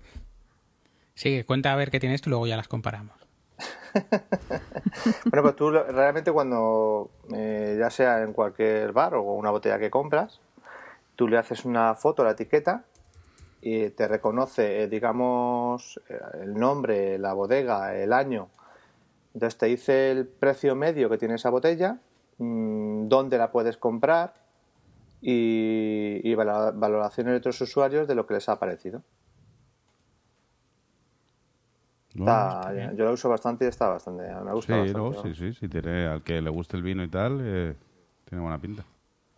[1.15, 3.15] Sí, cuenta a ver qué tienes y luego ya las comparamos.
[5.25, 9.89] Bueno, pues tú realmente cuando, eh, ya sea en cualquier bar o una botella que
[9.89, 10.39] compras,
[11.15, 12.85] tú le haces una foto a la etiqueta
[13.61, 18.49] y te reconoce, eh, digamos, eh, el nombre, la bodega, el año.
[19.33, 21.99] Entonces te dice el precio medio que tiene esa botella,
[22.37, 24.33] mm, dónde la puedes comprar
[25.21, 29.01] y, y valoraciones de otros usuarios de lo que les ha parecido.
[32.19, 32.97] Bueno, Está bien.
[32.97, 34.23] Yo lo uso bastante y está bastante.
[34.23, 34.93] Me gusta sí, bastante.
[34.93, 35.21] no, vamos.
[35.21, 37.75] sí, sí, si tiene, al que le guste el vino y tal, eh,
[38.25, 38.83] tiene buena pinta.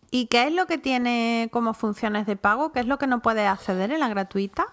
[0.10, 2.72] ¿Y qué es lo que tiene como funciones de pago?
[2.72, 4.66] ¿Qué es lo que no puede acceder en la gratuita?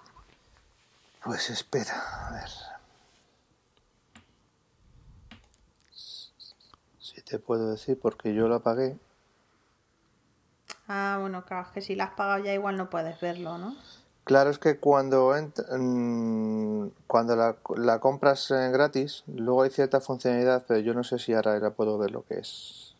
[1.22, 1.92] Pues espera,
[2.28, 2.48] a ver.
[5.90, 8.96] Si te puedo decir, porque yo la pagué.
[10.88, 13.76] Ah, bueno, claro, es que si la has pagado ya igual no puedes verlo, ¿no?
[14.28, 20.02] Claro, es que cuando ent- mm, cuando la, la compras eh, gratis, luego hay cierta
[20.02, 22.94] funcionalidad, pero yo no sé si ahora la puedo ver lo que es.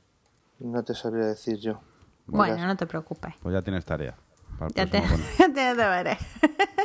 [0.59, 1.81] No te sabría decir yo.
[2.29, 3.35] Bueno, no te preocupes.
[3.43, 4.17] Pues ya tienes tarea.
[4.59, 6.19] Para Ya, te, próximo, ya tienes deberes.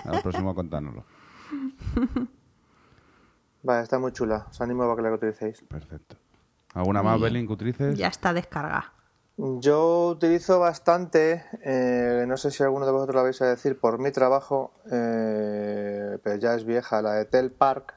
[0.03, 1.05] con- al próximo contárnoslo.
[3.63, 4.47] Vale, está muy chula.
[4.49, 5.61] Os animo a que la utilicéis.
[5.69, 6.17] Perfecto.
[6.73, 7.97] ¿Alguna más, Belín, que utilices?
[7.97, 8.91] ya está descargada.
[9.37, 13.97] Yo utilizo bastante, eh, no sé si alguno de vosotros lo vais a decir, por
[13.97, 17.95] mi trabajo, eh, pero ya es vieja, la de Tel Park,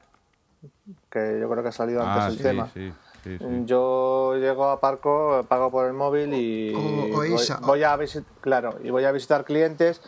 [1.11, 2.71] que yo creo que ha salido antes Ah, el sí, tema.
[2.73, 2.91] sí,
[3.23, 3.45] sí, sí.
[3.65, 7.59] Yo llego a Parco, pago por el móvil y O- o voy, Isa.
[7.61, 10.01] voy a visitar, claro, y voy a visitar clientes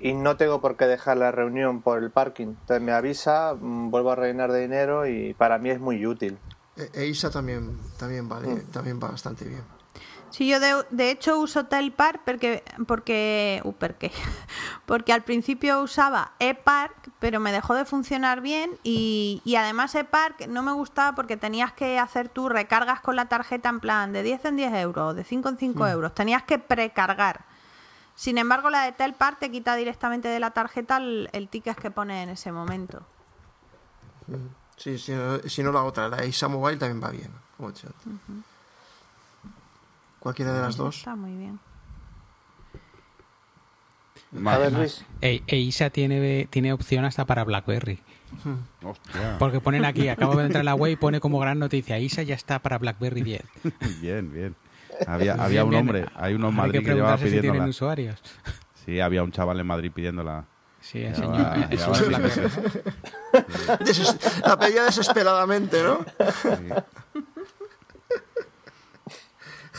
[0.00, 2.48] y no tengo por qué dejar la reunión por el parking.
[2.48, 6.38] Entonces me avisa, mm, vuelvo a rellenar de dinero y para mí es muy útil.
[6.76, 9.62] E- Eisa también, también vale, también va bastante bien.
[10.36, 14.12] Sí, yo de, de hecho uso Telpark porque porque uh, ¿por qué?
[14.84, 20.46] porque al principio usaba ePark, pero me dejó de funcionar bien y, y además ePark
[20.48, 24.22] no me gustaba porque tenías que hacer tú recargas con la tarjeta en plan de
[24.22, 27.46] 10 en 10 euros, de 5 en 5 euros, tenías que precargar.
[28.14, 31.90] Sin embargo, la de Telpark te quita directamente de la tarjeta el, el ticket que
[31.90, 33.06] pone en ese momento.
[34.76, 37.30] Sí, si no, si no la otra, la Eisa Mobile también va bien.
[37.58, 37.86] antes.
[40.26, 40.96] Cualquiera de las dos.
[40.96, 41.60] Está muy bien.
[44.44, 45.04] A ver, Luis.
[45.20, 48.00] E, e Isa tiene, tiene opción hasta para BlackBerry.
[48.82, 49.36] Hostia.
[49.38, 52.24] Porque ponen aquí, acabo de entrar a la web y pone como gran noticia, Isa
[52.24, 53.42] ya está para BlackBerry 10.
[54.00, 54.56] Bien, bien.
[55.06, 55.80] Había, había Bien, un bien.
[55.82, 57.66] hombre, hay unos Madrid que que llevaba si pidiéndola.
[57.66, 58.20] usuarios.
[58.84, 60.44] Sí, había un chaval en Madrid pidiéndola.
[60.80, 61.34] Sí, el señor.
[61.34, 61.68] va-
[62.08, 62.50] BlackBerry.
[64.44, 66.04] la pedía desesperadamente, ¿no?
[66.42, 67.22] Sí.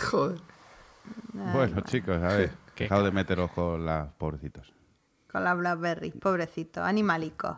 [0.09, 0.39] Joder.
[1.33, 2.51] Bueno, chicos, a ver.
[2.75, 4.71] Qué Dejad de meteros con las pobrecitos.
[5.31, 7.57] Con la Blackberry, pobrecito, animalico.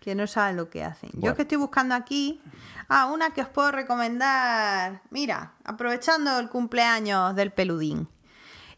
[0.00, 1.10] Que no saben lo que hacen.
[1.14, 1.36] Yo Bueno.
[1.36, 2.40] que estoy buscando aquí.
[2.88, 5.00] Ah, una que os puedo recomendar.
[5.10, 8.08] Mira, aprovechando el cumpleaños del peludín.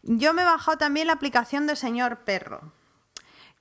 [0.03, 2.71] Yo me he bajado también la aplicación de Señor Perro.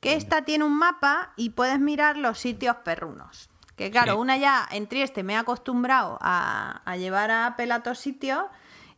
[0.01, 3.51] Que esta tiene un mapa y puedes mirar los sitios perrunos.
[3.75, 4.19] Que claro, Sí.
[4.21, 8.45] una ya en Trieste me he acostumbrado a, a llevar a Apple a todos sitios.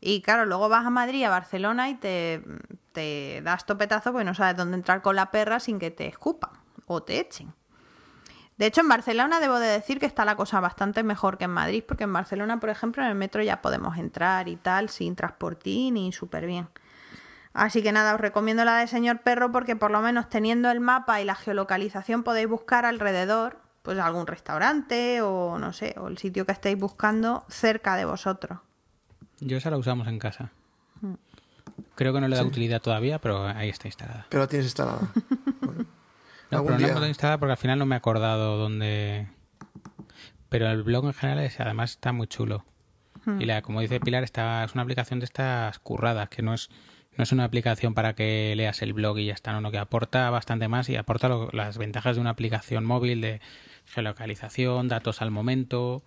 [0.00, 2.42] Y claro, luego vas a Madrid, a Barcelona y te,
[2.92, 6.50] te das topetazo porque no sabes dónde entrar con la perra sin que te escupan
[6.86, 7.52] o te echen.
[8.58, 11.52] De hecho, en Barcelona debo de decir que está la cosa bastante mejor que en
[11.52, 15.14] Madrid, porque en Barcelona, por ejemplo, en el metro ya podemos entrar y tal, sin
[15.14, 16.68] transportín y súper bien.
[17.52, 20.80] Así que nada, os recomiendo la de Señor Perro porque por lo menos teniendo el
[20.80, 26.18] mapa y la geolocalización podéis buscar alrededor, pues algún restaurante o no sé, o el
[26.18, 28.58] sitio que estéis buscando cerca de vosotros.
[29.40, 30.50] Yo esa la usamos en casa.
[31.94, 34.26] Creo que no le da utilidad todavía, pero ahí está instalada.
[34.28, 35.00] Pero la tienes instalada.
[36.50, 36.98] No, pero no día.
[36.98, 39.28] la he instalada porque al final no me he acordado dónde.
[40.48, 42.64] Pero el blog en general es, además está muy chulo.
[43.38, 46.70] Y la, como dice Pilar, está, es una aplicación de estas curradas, que no es,
[47.18, 49.76] no es una aplicación para que leas el blog y ya está, no, no, que
[49.76, 53.42] aporta bastante más y aporta lo- las ventajas de una aplicación móvil de
[53.84, 56.02] geolocalización, datos al momento.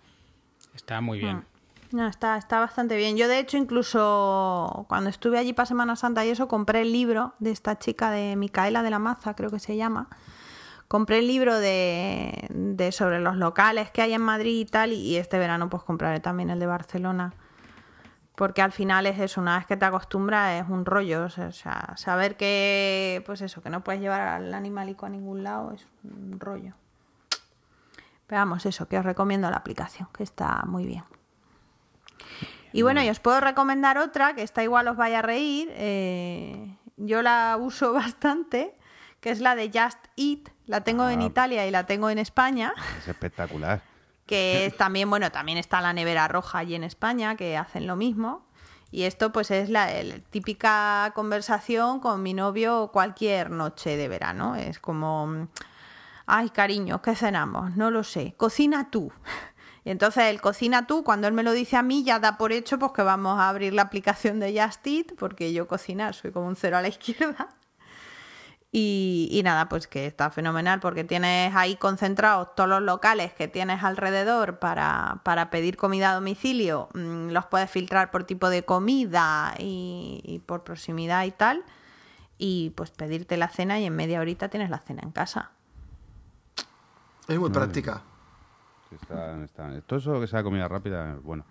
[0.74, 1.44] Está muy bien.
[1.92, 3.18] No, está, está bastante bien.
[3.18, 7.34] Yo, de hecho, incluso cuando estuve allí para Semana Santa y eso, compré el libro
[7.38, 10.08] de esta chica de Micaela de la Maza, creo que se llama.
[10.88, 15.16] Compré el libro de, de sobre los locales que hay en Madrid y tal, y
[15.16, 17.34] este verano pues compraré también el de Barcelona.
[18.36, 21.24] Porque al final es eso, una vez que te acostumbras es un rollo.
[21.24, 25.72] O sea, saber que, pues eso, que no puedes llevar al animalico a ningún lado
[25.72, 26.74] es un rollo.
[28.26, 31.04] Pero vamos, eso, que os recomiendo la aplicación, que está muy bien.
[32.72, 35.68] Y bueno, y os puedo recomendar otra, que esta igual os vaya a reír.
[35.74, 38.74] eh, yo la uso bastante,
[39.20, 40.48] que es la de Just Eat.
[40.66, 41.24] La tengo en Ah.
[41.24, 42.72] Italia y la tengo en España.
[42.98, 43.82] Es espectacular.
[44.24, 47.96] Que es también, bueno, también está la nevera roja allí en España, que hacen lo
[47.96, 48.46] mismo.
[48.90, 49.88] Y esto pues es la
[50.30, 54.54] típica conversación con mi novio cualquier noche de verano.
[54.54, 55.48] Es como, mm,
[56.26, 57.76] ay cariño, ¿qué cenamos?
[57.76, 58.34] No lo sé.
[58.36, 59.12] Cocina tú.
[59.84, 62.52] Y entonces él cocina tú, cuando él me lo dice a mí ya da por
[62.52, 66.30] hecho pues que vamos a abrir la aplicación de Just Eat, porque yo cocinar soy
[66.30, 67.48] como un cero a la izquierda.
[68.74, 73.46] Y, y nada, pues que está fenomenal porque tienes ahí concentrados todos los locales que
[73.46, 76.88] tienes alrededor para, para pedir comida a domicilio.
[76.94, 81.64] Mm, Los puedes filtrar por tipo de comida y, y por proximidad y tal.
[82.38, 85.50] Y pues pedirte la cena y en media horita tienes la cena en casa.
[87.28, 88.02] Es muy práctica.
[88.92, 91.44] Sí, está- está- Todo eso que sea comida rápida, bueno.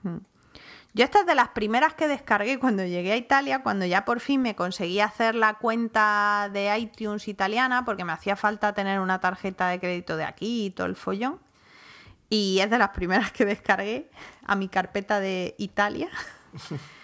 [0.94, 4.20] Yo esta es de las primeras que descargué cuando llegué a Italia, cuando ya por
[4.20, 9.20] fin me conseguí hacer la cuenta de iTunes italiana, porque me hacía falta tener una
[9.20, 11.40] tarjeta de crédito de aquí y todo el follón.
[12.30, 14.10] Y es de las primeras que descargué
[14.46, 16.10] a mi carpeta de Italia.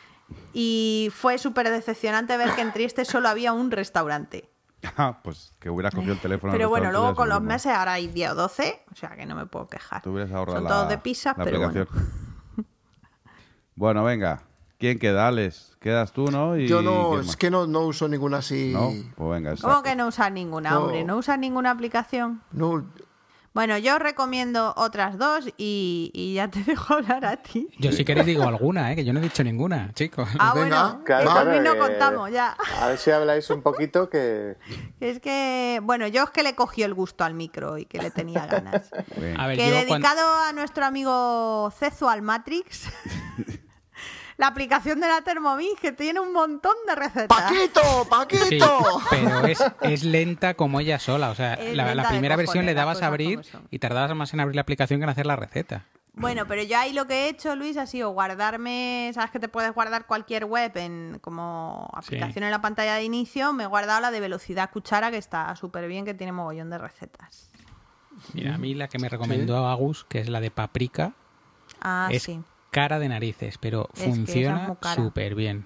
[0.53, 4.49] Y fue súper decepcionante ver que en Trieste solo había un restaurante.
[4.97, 6.53] Ah, pues que hubieras cogido el teléfono.
[6.53, 9.35] Pero bueno, luego con los meses ahora hay 10 o 12, o sea que no
[9.35, 10.01] me puedo quejar.
[10.01, 11.81] Te hubieras ahorrado Son la, todos de pizzas, la pero bueno.
[11.81, 12.11] aplicación.
[13.75, 14.03] Bueno.
[14.03, 14.41] venga.
[14.79, 15.75] ¿Quién queda, Alex?
[15.79, 16.55] Quedas tú, ¿no?
[16.57, 18.71] Y Yo no, ¿quién es que no, no uso ninguna así.
[18.73, 18.91] ¿No?
[19.15, 19.53] Pues venga.
[19.53, 19.67] esa.
[19.67, 20.81] ¿Cómo que no usas ninguna, No.
[20.83, 21.03] hombre?
[21.03, 22.41] ¿No usas ninguna aplicación?
[22.51, 22.85] No,
[23.53, 27.67] Bueno, yo os recomiendo otras dos y, y ya te dejo hablar a ti.
[27.79, 28.95] Yo si queréis digo alguna, ¿eh?
[28.95, 30.29] que yo no he dicho ninguna, chicos.
[30.37, 32.55] Ah, venga, bueno, Claro, que mí no que- contamos ya.
[32.79, 34.55] A ver si habláis un poquito que...
[34.99, 38.11] Es que, bueno, yo es que le cogió el gusto al micro y que le
[38.11, 38.91] tenía ganas.
[39.37, 42.89] A ver, que yo cuando- dedicado a nuestro amigo Cezu al Matrix,
[44.37, 47.27] la aplicación de la Thermomix que tiene un montón de recetas.
[47.27, 47.81] ¡Paquito!
[47.81, 49.01] Sí, ¡Paquito!
[49.09, 51.31] pero es, es lenta como ella sola.
[51.31, 54.55] O sea, Es la, primera versión le dabas a abrir y tardabas más en abrir
[54.55, 55.85] la aplicación que en hacer la receta.
[56.13, 59.49] Bueno, pero yo ahí lo que he hecho, Luis, ha sido guardarme, sabes que te
[59.49, 64.01] puedes guardar cualquier web en como aplicación en la pantalla de inicio, me he guardado
[64.01, 67.51] la de velocidad cuchara que está súper bien, que tiene mogollón de recetas.
[68.33, 71.13] Mira, a mí la que me recomendó Agus, que es la de paprika,
[71.81, 72.41] Ah, es sí.
[72.71, 75.65] Cara de narices, pero Es funciona súper bien.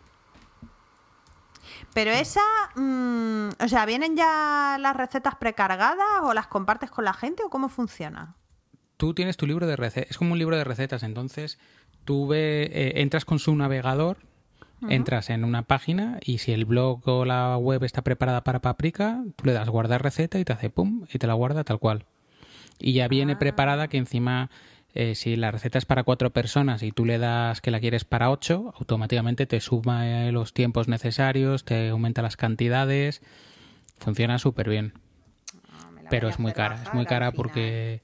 [1.94, 2.42] Pero esa,
[2.76, 7.50] mm, o sea, ¿vienen ya las recetas precargadas o las compartes con la gente o
[7.50, 8.36] cómo funciona?
[8.98, 11.60] Tú tienes tu libro de recetas, es como un libro de recetas, entonces
[12.06, 14.18] tú ve, eh, entras con su navegador,
[14.90, 19.24] entras en una página y si el blog o la web está preparada para Paprika,
[19.36, 22.06] tú le das guardar receta y te hace pum y te la guarda tal cual.
[22.80, 24.50] Y ya viene preparada que encima
[24.94, 28.04] eh, si la receta es para cuatro personas y tú le das que la quieres
[28.06, 33.22] para ocho, automáticamente te suma eh, los tiempos necesarios, te aumenta las cantidades,
[34.00, 34.94] funciona súper bien.
[35.72, 38.02] Ah, la Pero es muy cara, es muy cara porque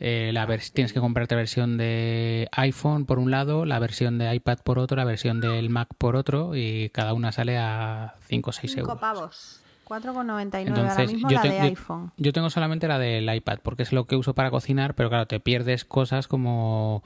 [0.00, 4.34] eh, la vers- tienes que comprarte versión de iPhone por un lado, la versión de
[4.34, 8.50] iPad por otro, la versión del Mac por otro y cada una sale a 5
[8.50, 9.00] o 6 Cinco euros.
[9.00, 9.60] pavos.
[9.88, 12.12] 4,99 ahora Entonces, mismo yo, la te- de yo- iPhone.
[12.16, 15.26] yo tengo solamente la del iPad porque es lo que uso para cocinar, pero claro,
[15.26, 17.02] te pierdes cosas como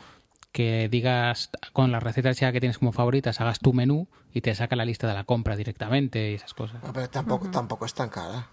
[0.53, 4.55] que digas con las recetas ya que tienes como favoritas, hagas tu menú y te
[4.55, 6.83] saca la lista de la compra directamente y esas cosas.
[6.85, 8.49] Ah, Pero tampoco, tampoco es tan cara.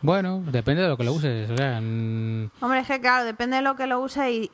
[0.00, 1.50] Bueno, depende de lo que lo uses.
[1.50, 4.50] O sea, Hombre, es que claro, depende de lo que lo uses y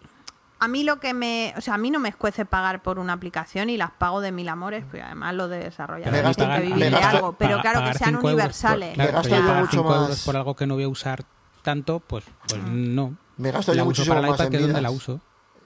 [0.65, 3.12] a mí lo que me, o sea, a mí no me escuece pagar por una
[3.12, 6.61] aplicación y las pago de mil amores, pues además los de desarrolladores Me gasto- tienen
[6.61, 8.95] que vivir de algo, pero claro que sean por- universales.
[8.95, 10.01] claro, Me gasto yo pagar mucho más.
[10.03, 11.25] euros por algo que no voy a usar
[11.62, 13.17] tanto, pues, pues no.
[13.37, 14.83] Me gasto la yo uso muchísimo para más iPad en que es donde vidas.
[14.83, 15.21] la uso.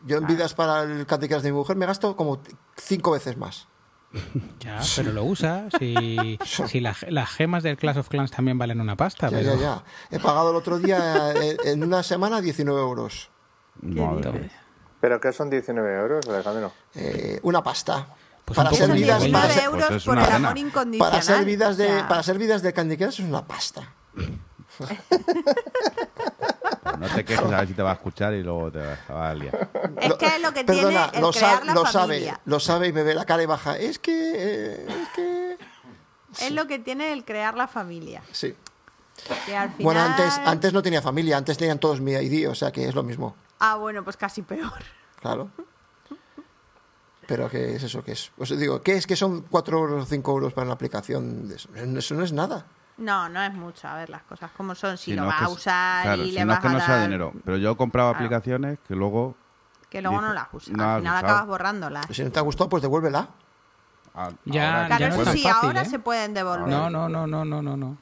[0.07, 2.41] Yo en vidas para el Candy Crush de mi mujer me gasto como
[2.77, 3.67] cinco veces más.
[4.61, 5.67] Ya, pero lo usa.
[5.79, 9.29] Si, si la- las gemas del Clash of Clans también valen una pasta.
[9.29, 9.55] Ya, pero...
[9.57, 9.83] ya, ya.
[10.11, 13.31] He pagado el otro día eh, en una semana 19 euros.
[13.83, 14.51] Madre.
[15.01, 16.73] ¿Pero qué son 19 euros, Alejandro?
[16.95, 18.07] Eh, una pasta.
[18.45, 20.49] Pues para ser vidas, para 19 ser, euros Pues es por una el cena.
[20.49, 21.11] amor incondicional.
[21.13, 23.93] para ser vidas de, sea, para ser vidas de Candy Crush es una pasta.
[26.99, 29.35] No te quejes a ver si te va a escuchar y luego te vas a
[29.35, 29.69] liar.
[30.01, 32.41] Es que es lo que Perdona, tiene el lo, crear la lo sabe, familia.
[32.45, 33.77] lo sabe y me ve la cara y baja.
[33.79, 35.59] Es que, eh, es que,
[36.47, 38.23] Es lo que tiene el crear la familia.
[38.33, 38.55] sí.
[39.47, 39.85] Que al final...
[39.85, 42.95] Bueno, antes, antes no tenía familia, antes tenían todos mi ID, o sea que es
[42.95, 44.83] lo mismo, Ah, bueno, pues casi peor.
[45.21, 45.51] claro.
[47.27, 48.03] Pero ¿qué es eso?
[48.03, 48.33] ¿Qué es?
[48.39, 51.47] Os digo, ¿qué es que son 4 euros o 5 euros para una aplicación?
[51.49, 52.65] de Eso, eso no es nada.
[52.97, 53.87] No, no es mucho.
[53.87, 54.97] A ver, las cosas como son.
[54.97, 56.57] Si Si lo no es vas que a usar claro, y si le no vas
[56.57, 57.33] es que a no sea dar- dinero.
[57.45, 58.25] Pero yo he comprado Claro.
[58.25, 59.37] aplicaciones que luego...
[59.91, 60.75] Que luego no las usas.
[60.75, 62.07] no Al final acabas borrándolas.
[62.11, 63.29] Si no te ha gustado, pues devuélvela.
[64.15, 65.85] ah, Ya- ahora ya Claro, no es sí, fácil, ahora ¿eh?
[65.85, 66.69] se pueden devolver.
[66.69, 67.97] No, no, no, no, no, no, no.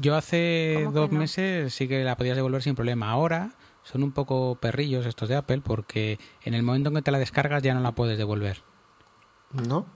[0.00, 1.18] Yo hace ¿Cómo que dos no?
[1.18, 3.10] meses sí que la podías devolver sin problema.
[3.10, 3.50] Ahora
[3.82, 7.18] son un poco perrillos estos de Apple porque en el momento en que te la
[7.18, 8.62] descargas ya no la puedes devolver.
[9.52, 9.86] ¿No?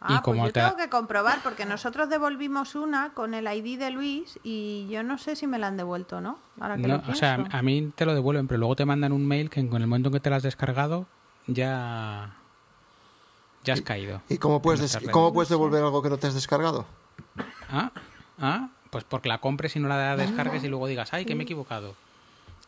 [0.00, 3.46] Ah, Y como pues yo te- tengo que comprobar porque nosotros devolvimos una con el
[3.46, 6.38] ID de Luis y yo no sé si me la han devuelto, ¿no?
[6.60, 9.12] Ahora que No, lo o sea, a mí te lo devuelven, pero luego te mandan
[9.12, 11.06] un mail que en el momento en que te la has descargado
[11.46, 12.34] ya
[13.62, 14.20] ya has caído.
[14.28, 16.84] ¿Y cómo puedes, des- cómo puedes devolver algo que no te has descargado?
[17.70, 17.90] Ah,
[18.38, 21.42] ah, pues porque la compres y no la descargues y luego digas, ay, que me
[21.42, 21.94] he equivocado.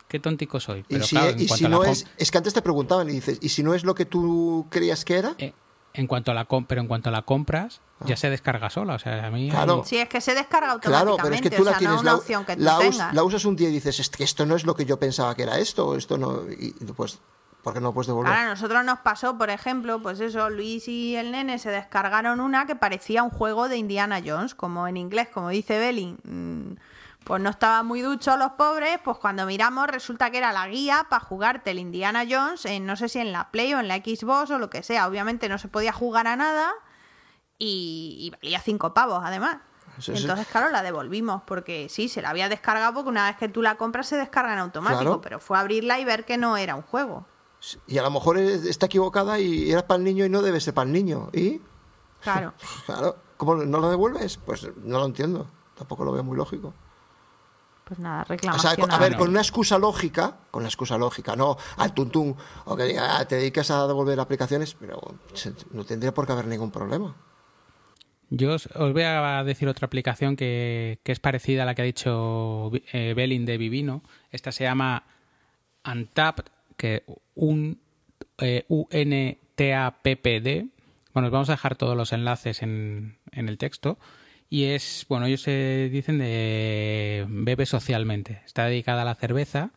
[0.09, 0.80] Qué tontico soy.
[0.80, 2.07] Y Pero si, claro, y en si cuanto a no la es...
[2.16, 5.04] Es que antes te preguntaban y dices, ¿y si no es lo que tú creías
[5.04, 5.34] que era?
[5.38, 5.52] eh,
[5.94, 8.94] en cuanto a la com- pero en cuanto a la compras, ya se descarga sola.
[8.94, 9.48] O sea, a mí.
[9.50, 9.54] Ah.
[9.64, 9.82] Claro.
[9.86, 11.22] Sí, es que se descarga Claro, automáticamente.
[11.22, 12.84] pero es que tú o la sea, tienes, no la, opción que tú la us-
[12.90, 13.14] tengas.
[13.14, 15.34] la usas un día y dices, es que esto no es lo que yo pensaba
[15.34, 16.42] que era esto, esto no...
[16.50, 17.18] Y pues,
[17.62, 18.30] ¿por qué no lo puedes devolver?
[18.30, 22.40] Ahora, a nosotros nos pasó, por ejemplo, pues eso, Luis y el nene se descargaron
[22.40, 26.18] una que parecía un juego de Indiana Jones, como en inglés, como dice Belling.
[26.24, 26.76] mm,
[27.26, 31.06] Pues no estaban muy duchos los pobres, pues cuando miramos resulta que era la guía
[31.10, 33.96] para jugarte el Indiana Jones, en, no sé si en la Play o en la
[33.96, 35.08] Xbox o lo que sea.
[35.08, 36.70] Obviamente no se podía jugar a nada
[37.58, 39.58] y, y valía cinco pavos además.
[39.98, 40.22] Sí, sí.
[40.22, 43.60] Entonces, claro, la devolvimos porque sí, se la había descargado porque una vez que tú
[43.62, 45.20] la compras se descarga en automático, Claro.
[45.20, 47.26] pero fue a abrirla y ver que no era un juego.
[47.88, 50.60] Y a lo mejor es- está equivocada y era para el niño y no debe
[50.60, 51.30] ser para el niño.
[51.32, 51.60] ¿Y?
[52.20, 52.52] Claro.
[52.86, 54.36] Claro, ¿cómo no lo devuelves?
[54.36, 55.48] Pues no lo entiendo.
[55.76, 56.72] Tampoco lo veo muy lógico.
[57.87, 58.74] Pues nada, O reclamación.
[58.89, 59.18] sea, a ver, no.
[59.18, 62.34] con una excusa lógica, con una excusa lógica, no al tuntún,
[62.64, 65.01] o que diga, ah, te dedicas a devolver aplicaciones, pero
[65.70, 67.14] no tendría por qué haber ningún problema.
[68.28, 71.82] Yo os, os voy a decir otra aplicación que, que es parecida a la que
[71.82, 74.03] ha dicho eh, Belling de Vivino.
[74.32, 75.05] Esta se llama
[75.89, 77.05] Untapped, que
[77.37, 77.78] un
[78.39, 80.66] eh, U-N-T-A-P-P-D.
[81.14, 83.97] Bueno, os vamos a dejar todos los enlaces en, en el texto.
[84.49, 88.42] Y es, bueno, ellos se dicen de bebe socialmente.
[88.47, 89.70] Está dedicada a la cerveza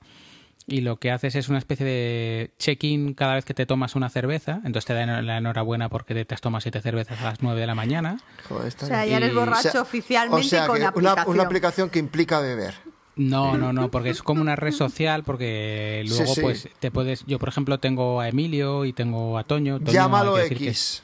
[0.67, 4.09] y lo que haces es una especie de check-in cada vez que te tomas una
[4.09, 4.57] cerveza.
[4.57, 7.65] Entonces te dan la enhorabuena porque te has tomado siete cervezas a las nueve de
[7.67, 8.19] la mañana.
[8.47, 9.09] Joder, está O sea, bien.
[9.11, 11.33] ya eres Y- borracho O sea, oficialmente o sea, con la una, aplicación.
[11.33, 12.75] una aplicación que implica beber.
[13.15, 16.41] No, no, no, porque es como una red social, porque luego sí.
[16.41, 17.25] pues te puedes...
[17.25, 19.79] Yo, por ejemplo, tengo a Emilio y tengo a Toño.
[19.79, 21.03] Toño, Llámalo que X.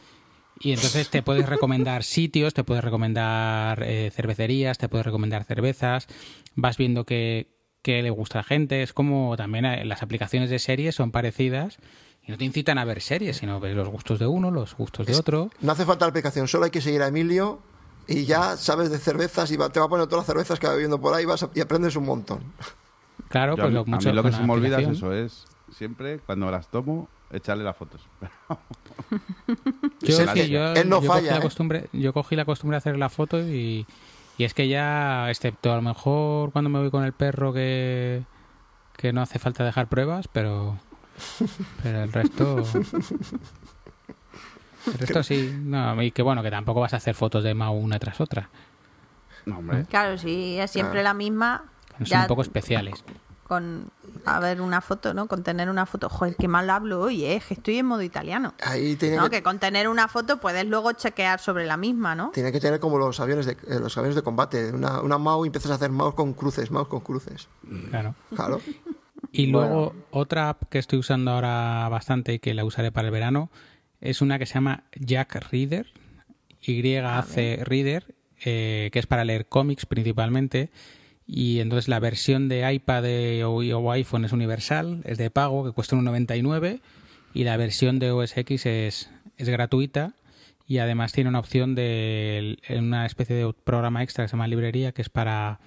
[0.59, 6.07] Y entonces te puedes recomendar sitios, te puedes recomendar eh, cervecerías, te puedes recomendar cervezas,
[6.55, 7.49] vas viendo qué,
[7.81, 8.81] qué le gusta a la gente.
[8.83, 11.77] Es como también eh, las aplicaciones de series son parecidas
[12.23, 15.05] y no te incitan a ver series, sino ves los gustos de uno, los gustos
[15.07, 15.49] de otro.
[15.61, 17.59] No hace falta la aplicación, solo hay que seguir a Emilio
[18.07, 20.67] y ya sabes de cervezas y va- te va a poner todas las cervezas que
[20.67, 22.39] va bebiendo por ahí y vas a- y aprendes un montón.
[23.29, 24.87] Claro, Yo pues a mí, lo, a mucho mí lo que se me olvida es
[24.97, 28.01] eso, es siempre cuando las tomo, echarle las fotos.
[30.01, 32.77] Yo, Él- sí, yo, él no yo cogí la costumbre, yo cogí la costumbre de
[32.79, 33.85] hacer la foto y,
[34.37, 38.23] y es que ya, excepto a lo mejor cuando me voy con el perro que,
[38.97, 40.77] que no hace falta dejar pruebas, pero,
[41.81, 42.63] pero el resto...
[44.87, 47.71] El resto sí, no, y que bueno, que tampoco vas a hacer fotos de Mao
[47.73, 48.49] una tras otra,
[49.45, 49.85] No, hombre.
[49.85, 51.63] Claro, si es siempre la misma,
[51.97, 53.03] son ya un poco especiales.
[53.47, 53.91] Con
[54.25, 55.27] a ver una foto, ¿no?
[55.27, 56.09] Con tener una foto.
[56.09, 57.41] Joder, qué mal hablo hoy, ¿eh?
[57.47, 58.55] Que estoy en modo italiano.
[58.63, 62.15] Ahí tiene, No, que, que con tener una foto puedes luego chequear sobre la misma,
[62.15, 62.31] ¿no?
[62.31, 65.45] tiene que tener como los aviones de, eh, los aviones de combate, una, una mouse
[65.45, 67.47] y empiezas a hacer mouse con cruces, mouse con cruces.
[67.89, 68.15] Claro.
[68.35, 68.61] Claro.
[69.31, 73.13] Y luego otra app que estoy usando ahora bastante y que la usaré para el
[73.13, 73.49] verano
[74.01, 75.93] es una que se llama Jack Reader,
[76.61, 80.71] YAC Reader, eh, que es para leer cómics principalmente.
[81.27, 85.71] Y entonces la versión de iPad de- o, iPhone es universal, es de pago, que
[85.71, 86.81] cuesta 1,99
[87.33, 90.13] y la versión de OS X es, es gratuita
[90.67, 94.91] y además tiene una opción de una especie de programa extra que se llama librería
[94.91, 95.59] que es para,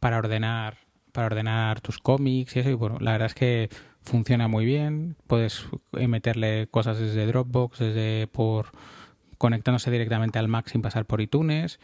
[0.00, 0.78] para ordenar
[1.12, 3.70] para ordenar tus cómics y eso y bueno la verdad es que
[4.02, 5.16] funciona muy bien.
[5.26, 8.66] Puedes eh, meterle cosas desde Dropbox desde por
[9.38, 11.78] conectándose directamente al Mac sin pasar por iTunes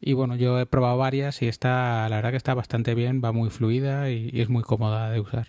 [0.00, 3.32] y bueno yo he probado varias y está la verdad que está bastante bien va
[3.32, 5.48] muy fluida y, y es muy cómoda de usar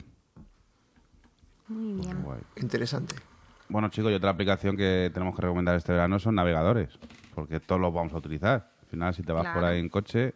[1.68, 2.24] Muy bien.
[2.24, 2.41] Guay.
[2.58, 3.16] Interesante.
[3.68, 6.97] Bueno, chicos, y otra aplicación que tenemos que recomendar este verano son navegadores,
[7.36, 8.72] porque todos los vamos a utilizar.
[8.82, 10.34] Al final, si te vas por ahí en coche,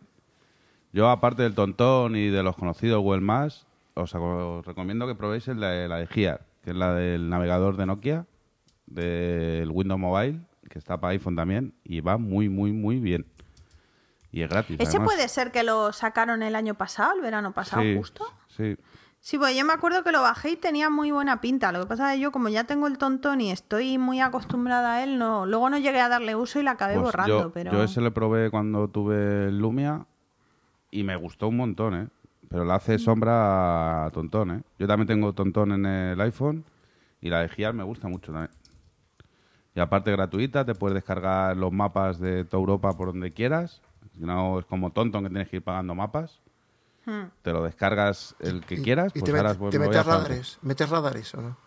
[0.92, 5.48] yo aparte del Tontón y de los conocidos Google Maps, os, os recomiendo que probéis
[5.48, 8.28] el de- la de Gear, que es la del navegador de Nokia,
[8.86, 13.26] del Windows Mobile, que está para iPhone también, y va muy, muy, muy bien.
[14.34, 14.76] Y es gratis.
[14.80, 15.06] Ese además.
[15.14, 18.26] puede ser que lo sacaron el año pasado, el verano pasado, Sí, justo.
[18.50, 18.76] Sí,
[19.22, 21.72] Sí, pues yo me acuerdo que lo bajé y tenía muy buena pinta.
[21.72, 24.96] Lo que pasa es que yo, como ya tengo el tontón y estoy muy acostumbrada
[24.96, 27.40] a él, no, luego no llegué a darle uso y la acabé Pues borrando.
[27.44, 27.72] yo, pero...
[27.72, 30.06] yo ese le probé cuando tuve el Lumia
[30.92, 32.08] y me gustó un montón, ¿eh?
[32.50, 32.76] Pero le Mm.
[32.76, 34.62] hace sombra a Tontón, ¿eh?
[34.78, 36.66] Yo también tengo Tontón en el iPhone
[37.22, 38.52] y la de Giar me gusta mucho también.
[39.74, 43.82] Y aparte gratuita, te puedes descargar los mapas de toda Europa por donde quieras.
[44.16, 46.40] No es como Tonton que tienes que ir pagando mapas.
[47.06, 47.24] Hmm.
[47.42, 50.58] Te lo descargas el que quieras, ¿Y pues te, ahora met- pues, te metes radares?
[50.62, 51.58] ¿Metes radares o no?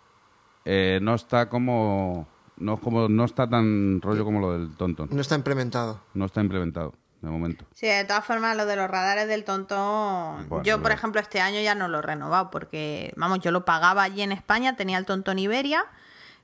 [0.64, 2.26] Eh, no está como...
[2.57, 3.09] No, es como...
[3.09, 5.09] no está tan rollo como lo del Tonton.
[5.12, 6.01] No está implementado.
[6.14, 7.66] No está implementado, de momento.
[7.74, 10.49] Sí, de todas formas, lo de los radares del tontón.
[10.49, 10.95] Bueno, yo, por bueno.
[10.95, 14.32] ejemplo, este año ya no lo he renovado porque, vamos, yo lo pagaba allí en
[14.32, 15.84] España, tenía el tontón Iberia.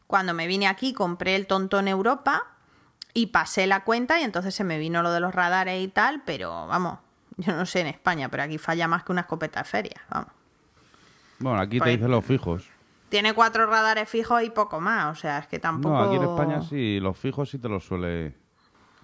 [0.07, 2.45] Cuando me vine aquí, compré el tontón Europa
[3.15, 6.23] y pasé la cuenta y entonces se me vino lo de los radares y tal,
[6.25, 6.99] pero vamos,
[7.37, 10.31] yo no sé en España, pero aquí falla más que una escopeta de feria, vamos.
[11.39, 12.69] Bueno, aquí Pues- te dicen los fijos.
[13.09, 15.95] Tiene cuatro radares fijos y poco más, o sea, es que tampoco...
[15.95, 18.35] No, aquí en España sí, los fijos sí te los suele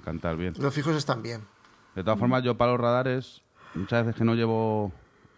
[0.02, 0.54] cantar bien.
[0.58, 1.44] Los fijos están bien.
[1.94, 3.42] De todas formas, yo para los radares,
[3.74, 4.92] muchas veces que no llevo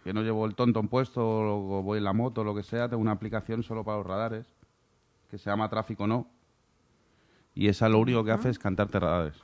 [0.05, 2.87] que no llevo el tonton puesto o voy en la moto o lo que sea,
[2.89, 4.47] tengo una aplicación solo para los radares
[5.29, 6.27] que se llama Tráfico No.
[7.55, 9.35] Y esa lo único que hace es cantarte radares.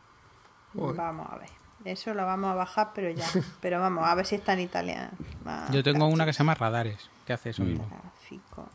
[0.74, 1.50] Vamos a ver.
[1.86, 3.26] Eso lo vamos a bajar, pero ya.
[3.62, 5.12] Pero vamos, a ver si está en italiano.
[5.46, 8.68] Ah, yo tengo una que se llama Radares que hace eso mismo Tráfico.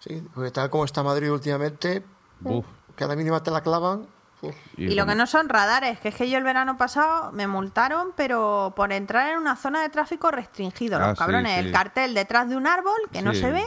[0.00, 2.04] Sí, porque tal como está Madrid últimamente,
[2.44, 2.64] Uf.
[2.96, 4.06] que a la mínima te la clavan.
[4.42, 4.54] uf.
[4.76, 8.12] Y lo que no son radares, que es que yo el verano pasado me multaron,
[8.16, 10.98] pero por entrar en una zona de tráfico restringido.
[10.98, 11.66] Ah, Los sí, cabrones, sí.
[11.66, 13.64] el cartel detrás de un árbol que no se ve,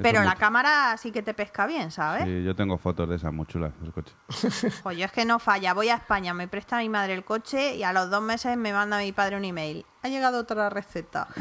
[0.00, 2.24] pero la cámara sí que te pesca bien, ¿sabes?
[2.24, 4.14] Sí, yo tengo fotos de esas muy chulas del coche.
[4.82, 5.74] Pues yo es que no falla.
[5.74, 8.72] Voy a España, me presta mi madre el coche y a los dos meses me
[8.72, 9.84] manda mi padre un email.
[10.02, 11.28] Ha llegado otra receta.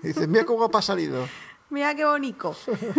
[0.00, 1.26] Y dices, mira cómo ha salido.
[1.70, 2.56] Mira qué bonito.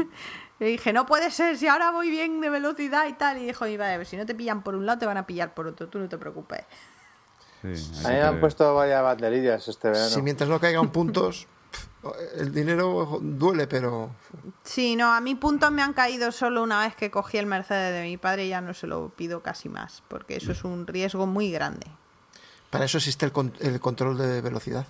[0.59, 3.38] Le dije, no puede ser, si ahora voy bien de velocidad y tal.
[3.38, 5.53] Y dijo mi padre, si no te pillan por un lado, te van a pillar
[5.53, 5.88] por otro.
[5.88, 6.65] Tú no te preocupes.
[7.61, 10.09] Sí, A mí me han puesto varias banderillas este verano.
[10.09, 11.47] Si mientras no caigan puntos,
[12.38, 14.12] el dinero duele, pero
[14.64, 17.93] Sí, no, a mí puntos me han caído solo una vez que cogí el Mercedes
[17.93, 20.88] de mi padre y ya no se lo pido casi más, porque eso es un
[20.88, 21.88] riesgo muy grande.
[22.70, 24.86] para eso existe el, con- el control de velocidad.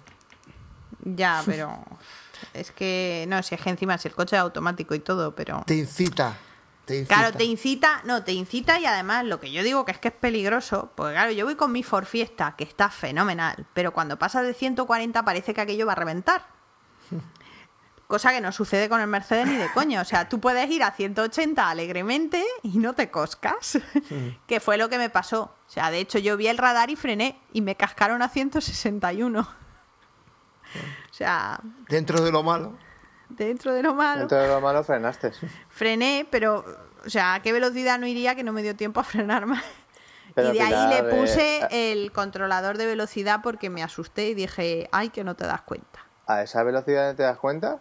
[1.03, 1.79] Ya, pero
[2.53, 5.63] es que, no, si es que encima si el coche es automático y todo, pero...
[5.65, 6.37] Te incita.
[6.85, 7.05] Te.
[7.05, 10.07] Claro, te incita, no, te incita y además lo que yo digo que es que
[10.07, 14.17] es peligroso, porque claro, yo voy con mi Ford Fiesta, que está fenomenal, pero cuando
[14.17, 16.47] pasa de 140 parece que aquello va a reventar.
[18.07, 20.01] Cosa que no sucede con el Mercedes ni de coño.
[20.01, 23.77] O sea, tú puedes ir a 180 alegremente y no te coscas.
[24.47, 25.41] que fue lo que me pasó.
[25.43, 29.47] O sea, de hecho yo vi el radar y frené y me cascaron a 161.
[30.71, 32.77] O sea, Dentro de lo malo.
[33.27, 34.19] dentro de lo malo.
[34.19, 35.31] Dentro de lo malo frenaste.
[35.67, 36.63] frené, pero,
[37.05, 39.63] o sea, ¿a qué velocidad no iría que no me dio tiempo a frenar más?
[40.35, 44.35] Pero, y de ahí le puse eh, el controlador de velocidad porque me asusté y
[44.35, 46.05] dije, ay, que no te das cuenta.
[46.29, 47.79] ¿A esa velocidad te das cuenta?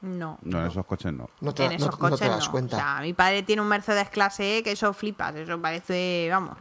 [0.00, 0.38] No.
[0.42, 1.30] No, en esos coches no.
[1.40, 2.50] No te, en no- esos no coches te das no.
[2.50, 2.76] cuenta.
[2.76, 6.56] O sea, mi padre tiene un Mercedes clase E que eso flipas, eso parece, vamos,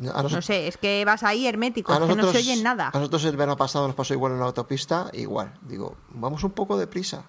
[0.00, 2.90] no sé, es que vas ahí hermético, a es que no nosotros, se oye nada.
[2.92, 5.54] a nosotros el verano pasado nos pasó igual en la autopista, igual.
[5.62, 7.24] Digo, vamos un poco deprisa.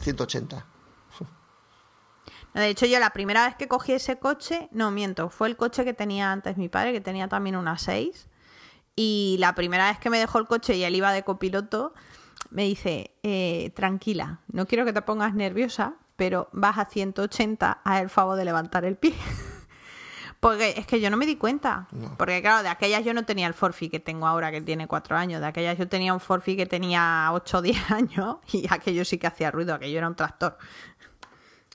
[0.00, 0.66] 180.
[2.54, 5.56] No, De hecho, yo la primera vez que cogí ese coche, no miento, fue el
[5.56, 8.26] coche que tenía antes mi padre, que tenía también una 6.
[8.96, 11.92] Y la primera vez que me dejó el coche y él iba de copiloto,
[12.50, 18.00] me dice, eh, tranquila, no quiero que te pongas nerviosa, pero vas a 180 a
[18.00, 19.14] el favor de levantar el pie.
[20.40, 21.88] Porque es que yo no me di cuenta.
[22.18, 25.16] Porque claro, de aquellas yo no tenía el Forfi que tengo ahora, que tiene cuatro
[25.16, 25.40] años.
[25.40, 29.18] De aquellas yo tenía un Forfi que tenía 8 o 10 años y aquello sí
[29.18, 30.58] que hacía ruido, aquello era un tractor.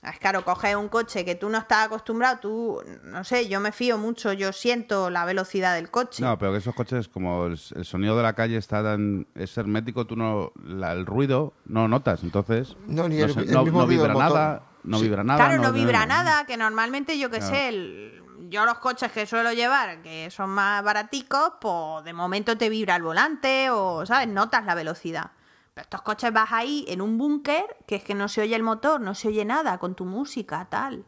[0.02, 3.70] Es claro, coges un coche que tú no estás acostumbrado, tú, no sé, yo me
[3.70, 6.24] fío mucho, yo siento la velocidad del coche.
[6.24, 9.28] No, pero que esos coches, como el, el sonido de la calle está tan.
[9.36, 10.50] es hermético, tú no.
[10.64, 12.76] la- el ruido no notas, entonces.
[12.88, 15.04] No, ni el- se- el no- mismo no ruido vibra nada, no Sí.
[15.04, 15.38] vibra nada.
[15.46, 17.54] claro, no, vibra nada, que normalmente yo que Claro.
[17.54, 22.58] sé, el- yo los coches que suelo llevar, que son más baraticos, pues de momento
[22.58, 24.26] te vibra el volante o, ¿sabes?
[24.26, 25.30] Notas la velocidad.
[25.74, 28.62] Pero estos coches vas ahí en un búnker, que es que no se oye el
[28.62, 31.04] motor, no se oye nada con tu música, tal.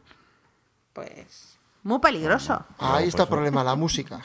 [0.93, 2.65] Pues muy peligroso.
[2.79, 4.21] Ahí está el problema, la música.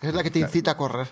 [0.00, 1.08] Es la que te incita a correr.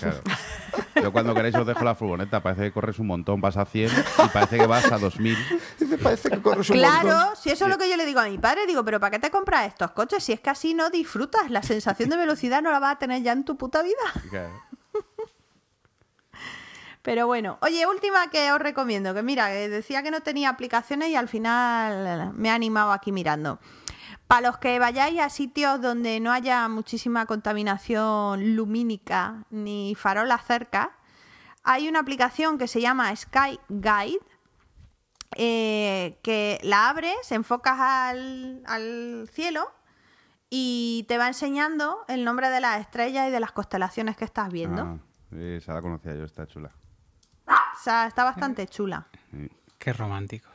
[0.00, 0.20] Claro.
[1.02, 3.90] Yo cuando queréis os dejo la furgoneta, parece que corres un montón, vas a 100
[4.24, 5.36] y parece que vas a 2000.
[5.78, 7.36] Dice, parece que corres un Claro, montón.
[7.36, 9.18] si eso es lo que yo le digo a mi padre, digo, pero ¿para qué
[9.18, 10.24] te compras estos coches?
[10.24, 13.22] Si es que así no disfrutas, la sensación de velocidad no la vas a tener
[13.22, 13.94] ya en tu puta vida.
[14.30, 14.48] Claro.
[17.06, 21.10] Pero bueno, oye, última que os recomiendo, que mira, que decía que no tenía aplicaciones
[21.10, 23.60] y al final me he animado aquí mirando.
[24.26, 30.96] Para los que vayáis a sitios donde no haya muchísima contaminación lumínica ni farolas cerca,
[31.62, 34.26] hay una aplicación que se llama Sky Guide,
[35.36, 39.70] eh, que la abres, enfocas al, al cielo
[40.50, 44.50] y te va enseñando el nombre de las estrellas y de las constelaciones que estás
[44.50, 44.82] viendo.
[44.82, 44.98] Ah,
[45.36, 46.72] esa la conocía yo, está chula.
[47.86, 49.06] Sea, está bastante chula.
[49.78, 50.52] Qué románticos.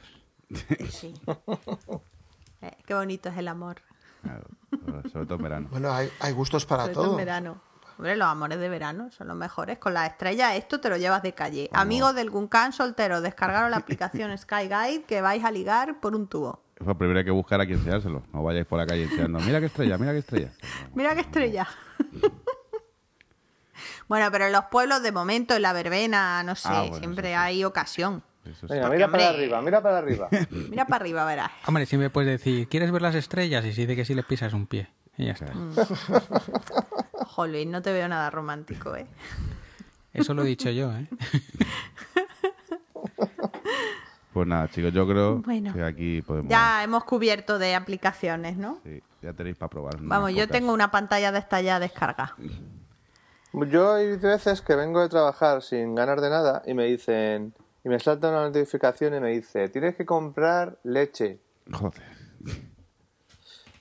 [0.90, 1.14] Sí.
[2.64, 3.82] Eh, qué bonito es el amor.
[4.22, 4.44] Claro,
[5.12, 5.68] sobre todo en verano.
[5.72, 7.60] Bueno, hay, hay gustos para Sobre todo en verano.
[7.98, 9.80] Hombre, los amores de verano son los mejores.
[9.80, 11.72] Con la estrella, esto te lo llevas de calle.
[11.74, 16.28] Amigos del Guncan soltero, descargaros la aplicación Sky Guide que vais a ligar por un
[16.28, 16.62] tubo.
[16.80, 18.22] Eso primero hay que buscar a quien enseñárselo.
[18.32, 19.40] No vayáis por la calle enseñando.
[19.40, 20.52] Mira qué estrella, mira qué estrella.
[20.94, 21.68] Mira qué estrella.
[24.12, 27.30] Bueno, pero en los pueblos de momento, en la verbena, no sé, Ah, bueno, siempre
[27.30, 27.34] sí.
[27.34, 28.22] hay ocasión.
[28.44, 28.74] Eso sí.
[28.74, 30.28] Venga, mira para arriba, mira para arriba.
[30.70, 31.50] Mira para arriba, verás.
[31.66, 33.64] Hombre, siempre puedes decir, ¿quieres ver las estrellas?
[33.64, 34.90] Y si dice que sí le pisas un pie.
[35.18, 35.46] Y ya está.
[37.14, 39.08] Ojo, Luis, no te veo nada romántico, ¿eh?
[40.14, 41.08] Eso lo he dicho yo, ¿eh?
[44.34, 45.74] Pues nada, chicos, yo creo Bueno.
[45.74, 46.50] que aquí podemos.
[46.50, 48.80] Ya hemos cubierto de aplicaciones, ¿no?
[48.86, 49.98] Sí, ya tenéis para probar.
[50.00, 50.52] Vamos, yo pocas.
[50.52, 52.36] tengo una pantalla de esta ya descarga.
[53.54, 57.90] Yo hay veces que vengo de trabajar sin ganar de nada y me dicen, y
[57.90, 61.40] me salta una notificación y me dice, tienes que comprar leche.
[61.72, 62.02] Joder.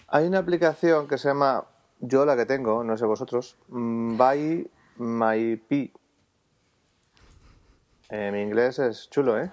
[0.08, 1.66] Hay una aplicación que se llama,
[2.00, 5.88] yo la que tengo, no sé vosotros, mm, Buy My Pea.
[8.10, 9.50] Eh, mi inglés es chulo, ¿eh?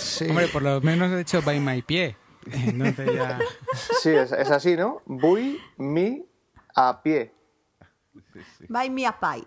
[0.00, 0.26] Sí.
[0.28, 2.16] Hombre, por lo menos he hecho by my pie.
[2.50, 3.38] Entonces ya...
[4.00, 5.02] Sí, es, es así, ¿no?
[5.04, 6.24] Buy me
[6.74, 7.34] a pie.
[8.68, 9.44] Buy me a pie.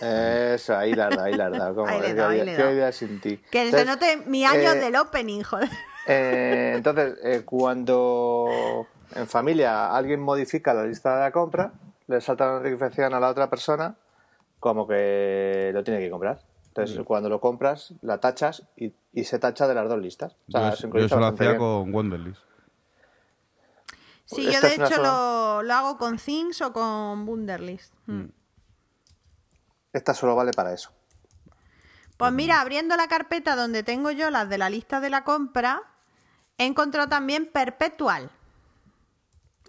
[0.00, 1.74] Eso, ahí la da, ahí la da.
[1.74, 1.86] ¿Cómo?
[1.86, 2.92] Ahí le ¿Qué da, ahí le da.
[2.92, 3.36] sin ti?
[3.50, 5.68] Que se Entonces, note mi año eh, del opening, joder.
[6.06, 11.72] Eh, entonces, eh, cuando en familia alguien modifica la lista de la compra,
[12.08, 13.94] le salta la notificación a la otra persona
[14.58, 16.40] como que lo tiene que comprar.
[16.68, 20.36] Entonces, cuando lo compras, la tachas y, y se tacha de las dos listas.
[20.48, 21.58] O sea, yo, sincroniza yo eso lo hacía bien.
[21.58, 22.42] con Wonderlist.
[24.34, 27.92] Sí, yo de hecho lo, lo hago con Things o con Wunderlist.
[28.06, 28.26] Mm.
[29.92, 30.92] Esta solo vale para eso.
[32.16, 35.82] Pues mira, abriendo la carpeta donde tengo yo las de la lista de la compra,
[36.58, 38.30] He encontrado también Perpetual.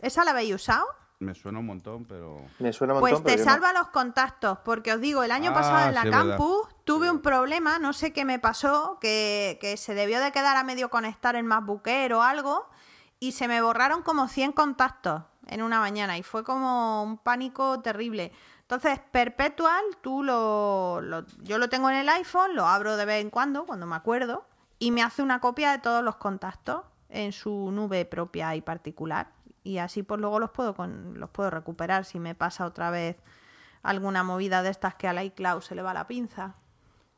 [0.01, 0.86] ¿Esa la habéis usado?
[1.20, 2.41] Me suena un montón, pero...
[2.59, 3.51] Me suena un Pues montón, te yo no.
[3.51, 6.30] salva los contactos, porque os digo, el año Ah, pasado en la sí, es verdad.
[6.38, 10.57] campus tuve un problema, no sé qué me pasó, que, que se debió de quedar
[10.57, 12.68] a medio conectar el MacBook Air o algo,
[13.22, 17.80] y se me borraron como 100 contactos en una mañana, y fue como un pánico
[17.82, 18.32] terrible.
[18.62, 23.22] Entonces, Perpetual, tú lo, lo- yo lo tengo en el iPhone, lo abro de vez
[23.22, 24.46] en cuando, cuando me acuerdo,
[24.80, 29.32] y me hace una copia de todos los contactos en su nube propia y particular.
[29.64, 33.18] Y así pues luego los puedo con, los puedo recuperar si me pasa otra vez
[33.84, 36.56] alguna movida de estas que al iCloud se le va la pinza.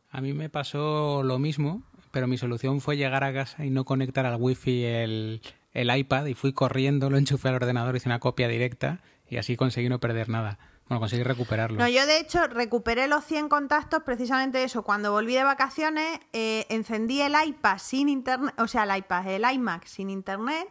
[0.10, 3.86] A mí me pasó lo mismo, pero mi solución fue llegar a casa y no
[3.86, 5.42] conectar al wifi el,
[5.74, 9.58] el iPad y fui corriendo, lo enchufé al ordenador, hice una copia directa y así
[9.58, 10.60] conseguí no perder nada.
[10.88, 11.80] Bueno, conseguí recuperarlo.
[11.80, 14.84] No, yo de hecho recuperé los 100 contactos precisamente eso.
[14.84, 19.44] Cuando volví de vacaciones, eh, encendí el iPad sin internet, o sea, el iPad, el
[19.50, 20.68] iMac sin internet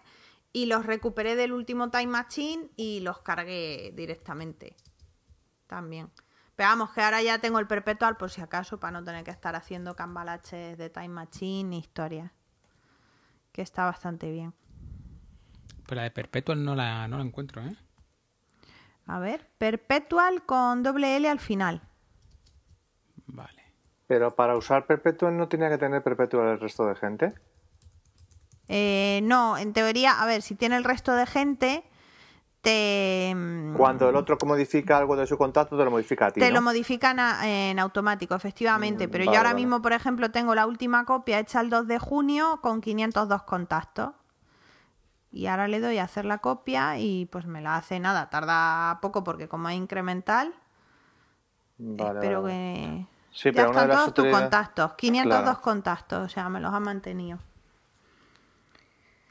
[0.53, 4.77] y los recuperé del último Time Machine y los cargué directamente.
[5.67, 6.11] También.
[6.55, 9.31] Pero vamos, que ahora ya tengo el Perpetual por si acaso, para no tener que
[9.31, 12.31] estar haciendo cambalaches de Time Machine ni historias.
[13.53, 14.53] Que está bastante bien.
[15.93, 17.77] Pero la de Perpetual no la, no la encuentro, ¿eh?
[19.07, 21.83] A ver, Perpetual con doble L al final.
[23.27, 23.63] Vale.
[24.07, 27.35] Pero para usar Perpetual no tenía que tener Perpetual el resto de gente.
[28.69, 31.85] Eh, no, en teoría, a ver, si tiene el resto de gente,
[32.63, 36.41] te, mm, Cuando el otro modifica algo de su contacto, te lo modifica a ti.
[36.41, 36.55] te ¿no?
[36.55, 39.09] lo modifican a- en automático, efectivamente.
[39.09, 39.61] Mm, Pero vale, yo ahora vale.
[39.67, 44.15] mismo, por ejemplo, tengo la última copia hecha el 2 de junio con 502 contactos.
[45.33, 48.29] Y ahora le doy a hacer la copia y pues me la hace nada.
[48.29, 50.53] Tarda poco porque como es incremental,
[51.79, 52.55] Vale, espero vale.
[52.55, 53.07] que...
[53.33, 54.93] Sí, ya pero están todos tus contactos.
[54.93, 55.61] 502 Claro.
[55.63, 57.39] contactos, o sea, me los ha mantenido.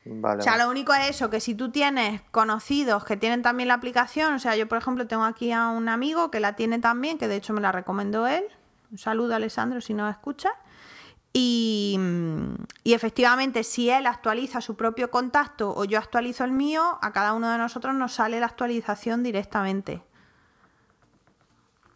[0.03, 3.67] Vale, O sea, lo único es eso, que si tú tienes conocidos que tienen también
[3.67, 6.79] la aplicación, o sea, yo por ejemplo tengo aquí a un amigo que la tiene
[6.79, 8.43] también, que de hecho me la recomendó él.
[8.91, 10.49] Un saludo Alessandro si nos escucha.
[11.33, 16.99] Y, mm, y efectivamente, si él actualiza su propio contacto o yo actualizo el mío,
[17.01, 20.01] a cada uno de nosotros nos sale la actualización directamente.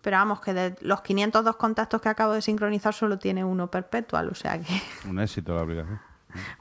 [0.02, 4.30] Pero vamos, que de los 502 contactos que acabo de sincronizar solo tiene uno perpetual,
[4.30, 6.00] o sea que Un éxito la aplicación.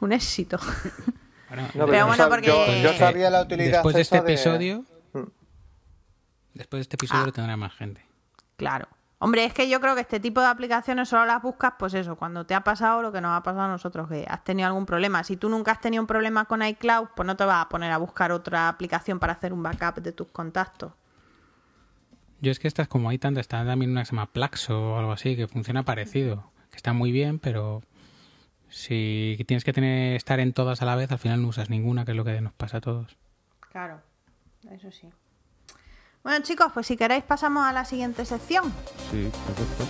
[0.01, 0.59] un éxito.
[1.75, 5.23] No, Pero bueno, porque- yo, yo sabía la utilidad Después de este episodio, Mm.
[6.55, 7.27] después de este episodio Ah.
[7.27, 8.05] lo tendrá más gente.
[8.57, 8.89] Claro.
[9.25, 12.15] Hombre, es que yo creo que este tipo de aplicaciones solo las buscas, pues eso,
[12.15, 14.85] cuando te ha pasado lo que nos ha pasado a nosotros, que has tenido algún
[14.85, 15.25] problema.
[15.25, 17.91] Si tú nunca has tenido un problema con iCloud, pues no te vas a poner
[17.91, 20.93] a buscar otra aplicación para hacer un backup de tus contactos.
[22.43, 24.99] Yo es que estas, como hay tantas, está también una que se llama Plaxo o
[24.99, 27.83] algo así, que funciona parecido, que está muy bien, pero
[28.69, 32.05] si tienes que tener estar en todas a la vez, al final no usas ninguna,
[32.05, 33.17] que es lo que nos pasa a todos.
[33.73, 34.03] Claro,
[34.71, 35.09] eso sí.
[36.25, 38.73] Bueno, chicos, pues si queréis pasamos a la siguiente sección.
[39.11, 39.85] Sí, perfecto.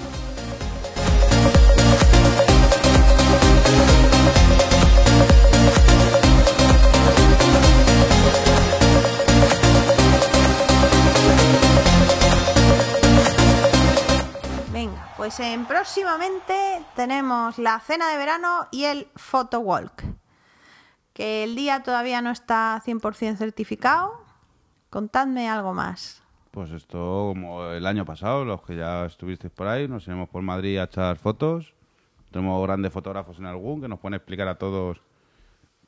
[14.72, 20.02] Venga, pues en próximamente tenemos la cena de verano y el photo walk.
[21.12, 24.20] Que el día todavía no está 100% certificado.
[24.90, 26.23] Contadme algo más.
[26.54, 30.40] Pues esto, como el año pasado, los que ya estuvisteis por ahí, nos iremos por
[30.40, 31.74] Madrid a echar fotos.
[32.30, 35.00] Tenemos grandes fotógrafos en algún que nos pueden explicar a todos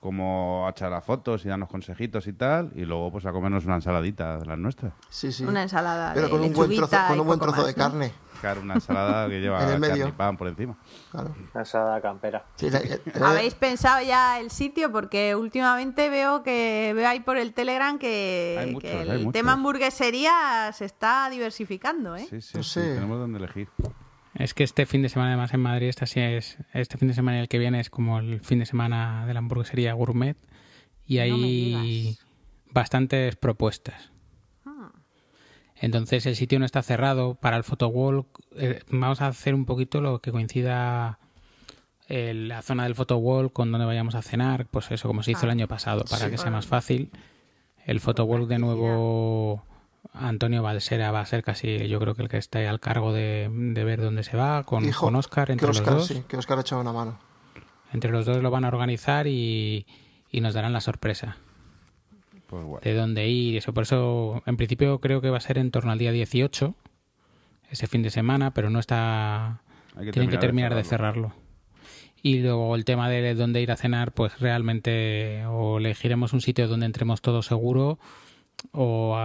[0.06, 2.70] cómo echar las fotos y darnos consejitos y tal.
[2.74, 4.92] Y luego, pues a comernos una ensaladita de las nuestras.
[5.10, 5.44] Sí, sí.
[5.44, 7.78] Una ensalada Pero de con un buen trozo, con un buen trozo más, de ¿no?
[7.78, 8.12] carne.
[8.40, 10.76] Claro, una ensalada que lleva En el carne y pan por encima.
[11.10, 11.34] Claro.
[11.52, 12.44] Una ensalada campera.
[12.54, 14.92] Sí, la- eh, ¿Habéis pensado ya el sitio?
[14.92, 19.52] Porque últimamente veo que veo ahí por el Telegram que, Hay muchos, que el tema
[19.54, 22.26] hamburguesería se está diversificando, ¿eh?
[22.30, 23.68] Sí, sí, No sí, tenemos donde elegir.
[24.38, 27.14] Es que este fin de semana, además en Madrid, esta sí es, este fin de
[27.14, 30.36] semana y el que viene es como el fin de semana de la hamburguesería gourmet
[31.06, 32.18] y hay
[32.70, 34.10] bastantes propuestas.
[35.78, 38.26] Entonces el sitio no está cerrado para el photowalk.
[38.56, 41.18] eh, vamos a hacer un poquito lo que coincida
[42.08, 45.44] eh, la zona del photowalk con donde vayamos a cenar, pues eso como se hizo
[45.44, 47.10] el año pasado para que sea más fácil.
[47.84, 49.64] El photowalk de nuevo
[50.18, 53.48] Antonio Balsera va a ser casi yo creo que el que esté al cargo de,
[53.52, 56.18] de ver dónde se va con, Hijo, con Oscar que entre Oscar, los dos.
[56.18, 57.18] sí, que Oscar ha echado una mano.
[57.92, 59.86] Entre los dos lo van a organizar y,
[60.30, 61.36] y nos darán la sorpresa
[62.46, 63.54] Pues de dónde ir.
[63.54, 66.12] y Eso por eso, en principio creo que va a ser en torno al día
[66.12, 66.74] 18,
[67.70, 69.60] ese fin de semana, pero no está.
[69.98, 71.32] Que tienen que terminar de terminar de cerrarlo.
[72.22, 76.66] Y luego el tema de dónde ir a cenar, pues realmente o elegiremos un sitio
[76.68, 77.98] donde entremos todos seguro
[78.72, 79.16] o,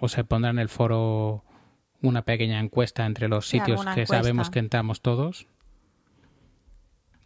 [0.00, 1.44] o se pondrá en el foro
[2.02, 5.46] una pequeña encuesta entre los sitios que sabemos que entramos todos.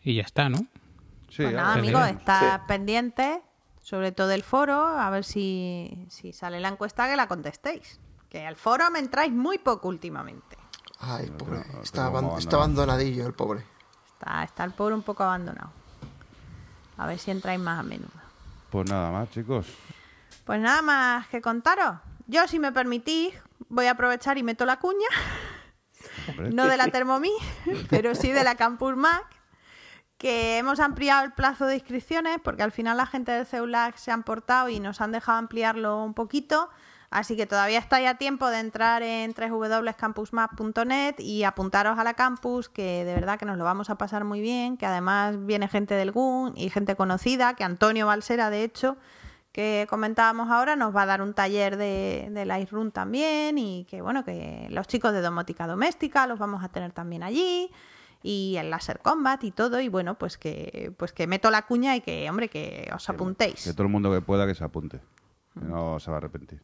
[0.03, 0.59] Y ya está, ¿no?
[1.29, 3.43] Sí, pues nada, amigos, está pendiente,
[3.81, 8.01] sobre todo el foro, a ver si, si sale la encuesta que la contestéis.
[8.29, 10.57] Que al foro me entráis muy poco últimamente.
[10.99, 11.63] Ay, pobre.
[11.83, 13.65] Está, abandonadillo el pobre.
[14.13, 15.71] Está, está el pobre un poco abandonado.
[16.97, 18.11] A ver si entráis más a menudo.
[18.71, 19.67] Pues nada más, chicos.
[20.47, 21.97] Pues nada más que contaros.
[22.29, 23.35] Yo, si me permitís,
[23.69, 25.09] voy a aprovechar y meto la cuña.
[26.53, 27.35] no de la Thermomix,
[27.91, 29.27] pero sí de la Campus Mac.
[30.19, 34.13] Que hemos ampliado el plazo de inscripciones porque al final la gente del CEULAC se
[34.13, 36.71] han portado y nos han dejado ampliarlo un poquito.
[37.11, 42.69] Así que todavía estáis a tiempo de entrar en www.campusmap.net y apuntaros a la campus,
[42.69, 45.95] que de verdad que nos lo vamos a pasar muy bien, que además viene gente
[45.95, 48.97] del GUN y gente conocida, que Antonio Balsera, de hecho,
[49.57, 54.03] que comentábamos ahora, nos va a dar un taller de, de Lightroom también y que
[54.03, 57.71] bueno, que los chicos de domótica doméstica los vamos a tener también allí
[58.23, 61.97] y el Laser Combat y todo y bueno, pues que pues que meto la cuña
[61.97, 63.65] y que hombre, que os apuntéis.
[63.65, 65.01] Que todo el mundo que pueda que se apunte.
[65.55, 66.61] no se va a arrepentir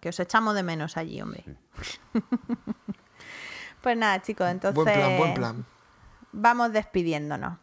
[0.00, 1.44] que, os echamos de menos allí, hombre.
[3.82, 4.74] pues nada, chicos, entonces.
[4.74, 5.66] Buen plan, buen plan.
[6.32, 7.58] Vamos despidiéndonos.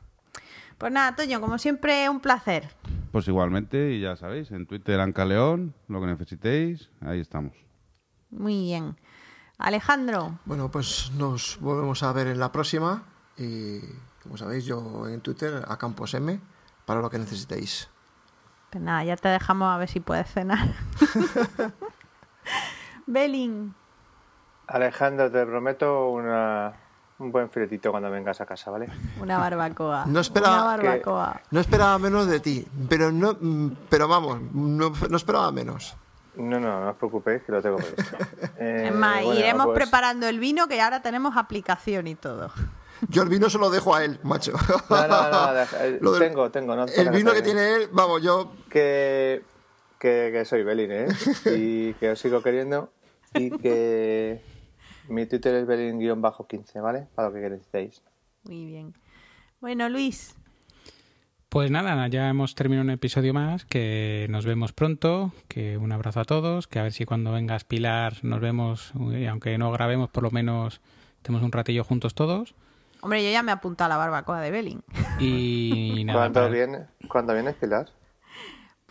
[0.78, 2.70] Pues nada, Toño, como siempre, un placer.
[3.12, 7.54] Pues igualmente, y ya sabéis, en Twitter Anca León, lo que necesitéis, ahí estamos.
[8.30, 8.96] Muy bien.
[9.58, 10.40] Alejandro.
[10.46, 13.04] Bueno, pues nos volvemos a ver en la próxima.
[13.38, 13.80] Y
[14.24, 16.40] como sabéis, yo en Twitter, a Campos M,
[16.86, 17.90] para lo que necesitéis.
[18.72, 20.74] Pues nada, ya te dejamos a ver si puedes cenar.
[23.06, 23.76] Belin.
[24.68, 26.74] Alejandro, te prometo una,
[27.22, 28.88] un buen filetito cuando vengas a casa, ¿vale?
[29.20, 30.06] Una barbacoa.
[30.08, 30.78] No esperaba,
[31.52, 33.38] no esperaba menos de ti, pero no,
[33.90, 35.96] pero vamos, no, esperaba menos.
[36.36, 38.18] No, no, no os preocupéis que lo tengo previsto.
[38.58, 42.52] Eh, es más, iremos pues preparando el vino que ahora tenemos aplicación y todo.
[43.10, 44.54] Yo el vino se lo dejo a él, macho.
[44.88, 46.86] No, no, no, eh, tengo, tengo.
[46.86, 48.52] el vino que tiene él, vamos, yo...
[48.70, 49.42] Que,
[49.98, 51.08] que, soy Belín, ¿eh?
[51.46, 52.92] Y que os sigo queriendo
[53.34, 54.44] y que
[55.12, 57.08] mi Twitter es Belín-15, ¿vale?
[57.14, 58.02] Para lo que queréis.
[58.44, 58.94] Muy bien.
[59.60, 60.36] Bueno, Luis.
[61.50, 66.22] Pues nada, ya hemos terminado un episodio más, que nos vemos pronto, que un abrazo
[66.22, 70.10] a todos, que a ver si cuando vengas Pilar nos vemos, y aunque no grabemos,
[70.10, 70.80] por lo menos
[71.22, 72.56] tenemos un ratillo juntos todos.
[73.02, 74.82] Hombre, yo ya me apunto a la barbacoa de Belling.
[75.20, 77.90] Y nada, ¿Cuándo, viene, ¿Cuándo vienes, Pilar?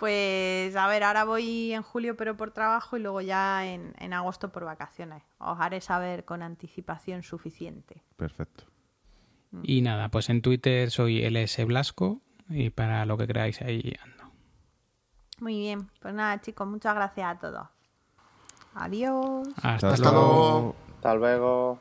[0.00, 4.14] Pues a ver, ahora voy en julio pero por trabajo y luego ya en, en
[4.14, 5.22] agosto por vacaciones.
[5.38, 8.02] Os haré saber con anticipación suficiente.
[8.16, 8.64] Perfecto.
[9.62, 14.32] Y nada, pues en Twitter soy LS Blasco y para lo que creáis ahí ando.
[15.40, 17.68] Muy bien, pues nada chicos, muchas gracias a todos.
[18.74, 19.48] Adiós.
[19.62, 20.74] Hasta, luego.
[20.96, 21.80] Hasta luego.